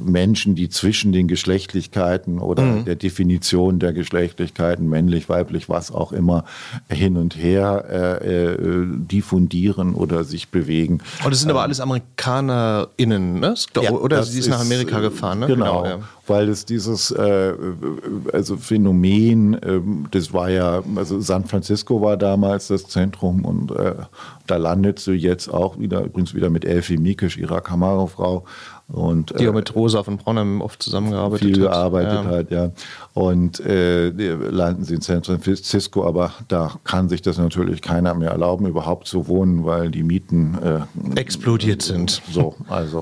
[0.05, 2.85] Menschen, die zwischen den Geschlechtlichkeiten oder mhm.
[2.85, 6.45] der Definition der Geschlechtlichkeiten, männlich, weiblich, was auch immer,
[6.89, 11.01] hin und her äh, äh, diffundieren oder sich bewegen.
[11.25, 13.55] Und das sind aber ähm, alles AmerikanerInnen, ne?
[13.81, 15.47] Ja, oder sie ist nach Amerika gefahren, ne?
[15.47, 15.83] Genau.
[15.83, 17.55] genau ja weil es dieses äh,
[18.33, 23.95] also Phänomen, äh, das war ja, also San Francisco war damals das Zentrum und äh,
[24.47, 28.45] da landet sie jetzt auch wieder, übrigens wieder mit Elfie Mikisch, ihrer Kamerafrau,
[28.87, 31.71] und, die auch mit Rosa von Braunheim oft zusammengearbeitet viel hat.
[31.71, 32.25] gearbeitet ja.
[32.25, 32.71] hat, ja.
[33.15, 38.31] Und äh, landen sie in San Francisco, aber da kann sich das natürlich keiner mehr
[38.31, 42.21] erlauben, überhaupt zu wohnen, weil die Mieten äh, explodiert sind.
[42.31, 43.01] So, also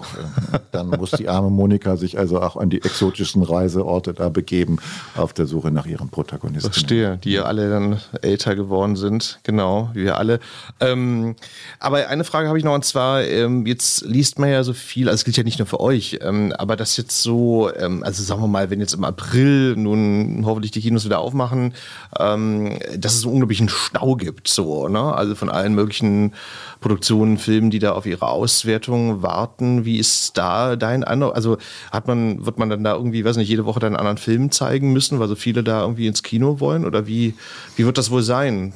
[0.52, 4.78] äh, dann muss die arme Monika sich also auch an die exotischen Reiseorte da begeben,
[5.16, 6.70] auf der Suche nach ihrem Protagonisten.
[6.72, 10.38] Verstehe, die ja alle dann älter geworden sind, genau, wie wir alle.
[10.78, 11.34] Ähm,
[11.80, 15.08] aber eine Frage habe ich noch, und zwar, ähm, jetzt liest man ja so viel,
[15.08, 16.18] also es gilt ja nicht nur für euch.
[16.20, 20.42] Ähm, aber das jetzt so, ähm, also sagen wir mal, wenn jetzt im April nun
[20.44, 21.72] hoffentlich die Kinos wieder aufmachen,
[22.18, 25.14] ähm, dass es einen unglaublichen Stau gibt, so, ne?
[25.14, 26.34] Also von allen möglichen
[26.80, 29.86] Produktionen, Filmen, die da auf ihre Auswertung warten.
[29.86, 31.34] Wie ist da dein Eindruck?
[31.34, 31.56] Also
[31.90, 34.50] hat man, wird man dann da irgendwie, weiß nicht, jede Woche dann einen anderen Film
[34.50, 36.84] zeigen müssen, weil so viele da irgendwie ins Kino wollen?
[36.84, 37.34] Oder wie,
[37.76, 38.74] wie wird das wohl sein?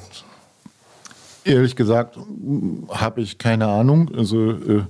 [1.43, 2.17] Ehrlich gesagt,
[2.89, 4.09] habe ich keine Ahnung.
[4.15, 4.83] Also äh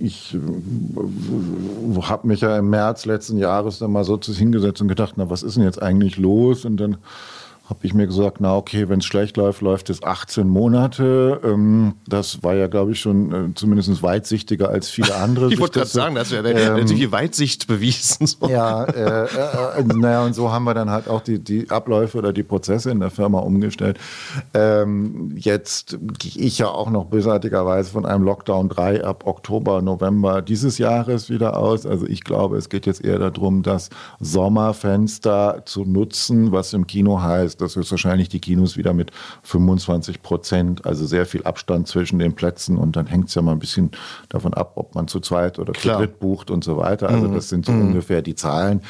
[0.00, 5.14] ich äh, habe mich ja im März letzten Jahres dann mal so hingesetzt und gedacht,
[5.16, 6.64] na, was ist denn jetzt eigentlich los?
[6.64, 6.98] Und dann
[7.68, 11.40] habe ich mir gesagt, na okay, wenn es schlecht läuft, läuft es 18 Monate.
[11.42, 15.48] Ähm, das war ja, glaube ich, schon äh, zumindest weitsichtiger als viele andere.
[15.52, 18.26] ich wollte gerade sagen, das ja ähm, die Weitsicht bewiesen.
[18.26, 18.48] So.
[18.48, 22.32] Ja, äh, äh, naja, und so haben wir dann halt auch die, die Abläufe oder
[22.32, 23.98] die Prozesse in der Firma umgestellt.
[24.54, 30.40] Ähm, jetzt gehe ich ja auch noch bösartigerweise von einem Lockdown 3 ab Oktober, November
[30.40, 31.84] dieses Jahres wieder aus.
[31.84, 33.90] Also ich glaube, es geht jetzt eher darum, das
[34.20, 39.10] Sommerfenster zu nutzen, was im Kino heißt, heißt, dass höchstwahrscheinlich die Kinos wieder mit
[39.42, 43.52] 25 Prozent, also sehr viel Abstand zwischen den Plätzen und dann hängt es ja mal
[43.52, 43.90] ein bisschen
[44.28, 45.96] davon ab, ob man zu zweit oder Klar.
[45.96, 47.08] zu dritt bucht und so weiter.
[47.08, 47.34] Also mhm.
[47.34, 47.88] das sind so mhm.
[47.88, 48.82] ungefähr die Zahlen.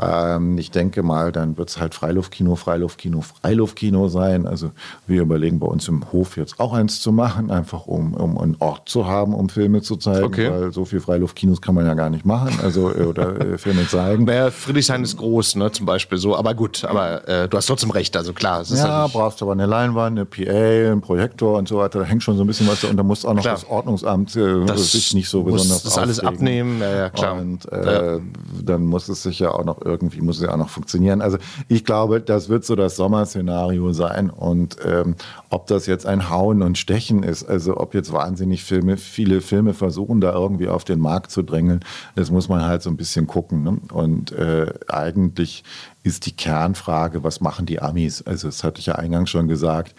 [0.00, 4.46] Ähm, ich denke mal, dann wird es halt Freiluftkino, Freiluftkino, Freiluftkino sein.
[4.46, 4.70] Also
[5.06, 8.56] wir überlegen bei uns im Hof jetzt auch eins zu machen, einfach um, um einen
[8.60, 10.50] Ort zu haben, um Filme zu zeigen, okay.
[10.50, 13.86] weil so viel Freiluftkinos kann man ja gar nicht machen, also äh, oder äh, Filme
[13.86, 14.24] zeigen.
[14.24, 17.90] Naja, Friedrichshain ist groß, ne, zum Beispiel so, aber gut, aber äh, du hast trotzdem
[17.90, 18.62] recht, also klar.
[18.68, 22.22] ja, halt brauchst aber eine Leinwand, eine PA, einen Projektor und so weiter, da hängt
[22.22, 23.54] schon so ein bisschen was und da muss auch noch klar.
[23.54, 27.38] das Ordnungsamt äh, das sich nicht so besonders das alles abnehmen, ja, ja klar.
[27.38, 28.20] Und äh, ja.
[28.62, 31.20] dann muss es sich ja auch noch irgendwie, muss es ja auch noch funktionieren.
[31.20, 31.38] Also
[31.68, 35.16] ich glaube, das wird so das Sommerszenario sein und ähm,
[35.50, 39.74] ob das jetzt ein Hauen und Stechen ist, also ob jetzt wahnsinnig Filme, viele Filme
[39.74, 41.80] versuchen, da irgendwie auf den Markt zu drängeln,
[42.14, 43.62] das muss man halt so ein bisschen gucken.
[43.62, 43.78] Ne?
[43.92, 45.64] Und äh, eigentlich
[46.02, 48.22] ist die Kernfrage, was machen die Amis?
[48.22, 49.94] Also das hatte ich ja eingangs schon gesagt,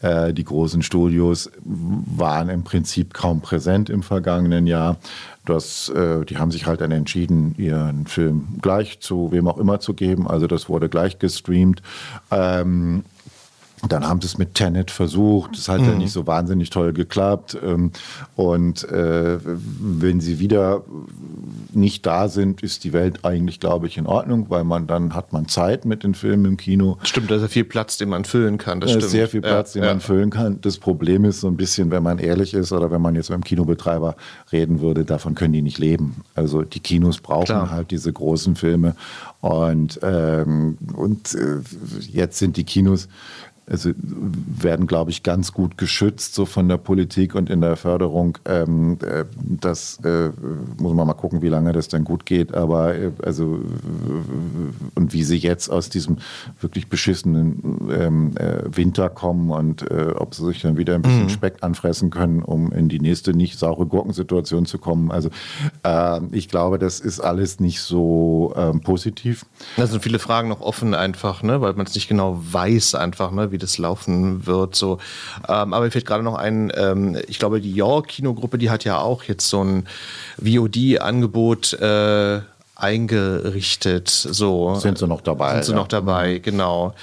[0.00, 4.96] äh, die großen Studios waren im Prinzip kaum präsent im vergangenen Jahr.
[5.44, 9.80] Das, äh, die haben sich halt dann entschieden, ihren Film gleich zu wem auch immer
[9.80, 10.28] zu geben.
[10.28, 11.82] Also das wurde gleich gestreamt.
[12.30, 13.04] Ähm,
[13.92, 15.56] dann haben sie es mit Tenet versucht.
[15.56, 15.86] Das hat mhm.
[15.86, 17.56] ja nicht so wahnsinnig toll geklappt.
[17.62, 17.92] Ähm,
[18.34, 20.82] und äh, wenn sie wieder
[21.72, 25.32] nicht da sind, ist die Welt eigentlich, glaube ich, in Ordnung, weil man dann hat
[25.32, 26.98] man Zeit mit den Filmen im Kino.
[27.02, 28.80] Stimmt, da ist ja viel Platz, den man füllen kann.
[28.80, 29.04] Das stimmt.
[29.04, 29.94] Sehr viel Platz, ja, den ja.
[29.94, 30.60] man füllen kann.
[30.60, 33.38] Das Problem ist so ein bisschen, wenn man ehrlich ist oder wenn man jetzt mit
[33.38, 34.16] dem Kinobetreiber
[34.52, 36.24] reden würde, davon können die nicht leben.
[36.34, 37.70] Also die Kinos brauchen Klar.
[37.70, 38.96] halt diese großen Filme.
[39.40, 41.58] Und, ähm, und äh,
[42.10, 43.08] jetzt sind die Kinos
[43.68, 48.38] also werden, glaube ich, ganz gut geschützt so von der Politik und in der Förderung.
[48.44, 50.30] Ähm, äh, das äh,
[50.78, 52.54] muss man mal gucken, wie lange das denn gut geht.
[52.54, 53.60] Aber äh, also
[54.94, 56.18] und wie sie jetzt aus diesem
[56.60, 61.24] wirklich beschissenen ähm, äh, Winter kommen und äh, ob sie sich dann wieder ein bisschen
[61.24, 61.30] mhm.
[61.30, 65.10] Speck anfressen können, um in die nächste nicht saure Gurkensituation zu kommen.
[65.10, 65.30] Also
[65.82, 69.44] äh, ich glaube, das ist alles nicht so ähm, positiv.
[69.76, 71.60] Da sind viele Fragen noch offen einfach, ne?
[71.60, 73.50] weil man es nicht genau weiß einfach, ne?
[73.52, 74.74] wie das laufen wird.
[74.74, 74.98] So.
[75.48, 78.98] Ähm, aber mir fällt gerade noch ein, ähm, ich glaube, die York-Kinogruppe, die hat ja
[78.98, 79.86] auch jetzt so ein
[80.38, 82.40] VOD-Angebot äh,
[82.76, 84.08] eingerichtet.
[84.08, 84.74] So.
[84.76, 85.54] Sind sie noch dabei?
[85.54, 85.78] Sind sie ja.
[85.78, 86.94] noch dabei, genau.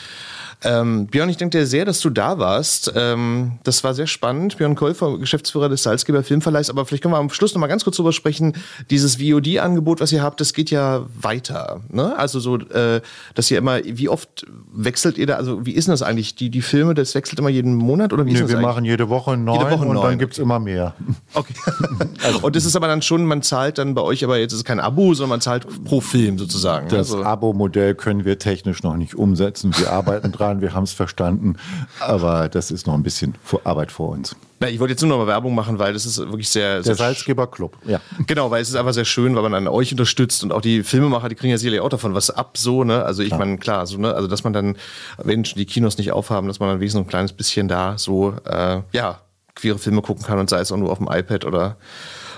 [0.63, 2.91] Ähm, Björn, ich danke dir sehr, dass du da warst.
[2.95, 4.57] Ähm, das war sehr spannend.
[4.57, 6.69] Björn Käufer, Geschäftsführer des Salzgeber Filmverleihs.
[6.69, 8.53] Aber vielleicht können wir am Schluss noch mal ganz kurz drüber sprechen.
[8.89, 11.81] Dieses VOD-Angebot, was ihr habt, das geht ja weiter.
[11.89, 12.17] Ne?
[12.17, 13.01] Also so, äh,
[13.35, 15.35] dass ihr immer, wie oft wechselt ihr da?
[15.35, 16.35] Also wie ist denn das eigentlich?
[16.35, 18.67] Die, die Filme, das wechselt immer jeden Monat oder wie nee, ist das wir eigentlich?
[18.67, 20.03] machen jede Woche neun jede Woche und neun.
[20.03, 20.93] dann gibt's immer mehr.
[21.33, 21.53] Okay.
[22.23, 24.59] also, und das ist aber dann schon, man zahlt dann bei euch, aber jetzt ist
[24.59, 26.87] es kein Abo, sondern man zahlt pro Film sozusagen.
[26.89, 27.23] Das also.
[27.23, 29.73] Abo-Modell können wir technisch noch nicht umsetzen.
[29.77, 31.55] Wir arbeiten dran fahren, wir haben es verstanden,
[31.99, 34.35] aber das ist noch ein bisschen Arbeit vor uns.
[34.59, 36.81] Na, ich wollte jetzt nur noch mal Werbung machen, weil das ist wirklich sehr.
[36.81, 37.99] Der Salzgeber Club, ja.
[38.27, 40.83] Genau, weil es ist einfach sehr schön, weil man an euch unterstützt und auch die
[40.83, 43.03] Filmemacher, die kriegen ja sicherlich auch davon was ab, so, ne?
[43.03, 44.13] Also ich meine, klar, so, ne?
[44.13, 44.77] Also dass man dann,
[45.17, 48.81] wenn die Kinos nicht aufhaben, dass man dann wenigstens ein kleines bisschen da so, äh,
[48.93, 49.19] ja,
[49.55, 51.77] queere Filme gucken kann und sei es auch nur auf dem iPad oder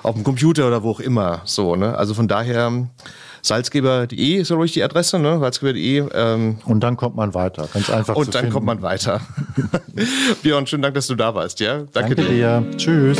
[0.04, 1.96] auf dem Computer oder wo auch immer, so, ne?
[1.98, 2.88] Also von daher
[3.48, 5.40] salzgeber.de ist, ich, die Adresse, ne?
[5.40, 6.06] salzgeber.de.
[6.14, 6.58] Ähm.
[6.66, 8.54] Und dann kommt man weiter, ganz einfach Und dann finden.
[8.54, 9.22] kommt man weiter.
[10.44, 11.84] Björn, schönen Dank, dass du da warst, ja?
[11.94, 12.62] Danke, Danke dir.
[12.62, 12.78] dir.
[12.78, 13.18] Tschüss.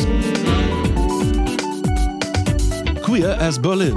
[3.04, 3.96] Queer as Berlin.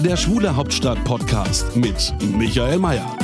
[0.00, 3.23] Der Schwule Hauptstadt Podcast mit Michael Mayer.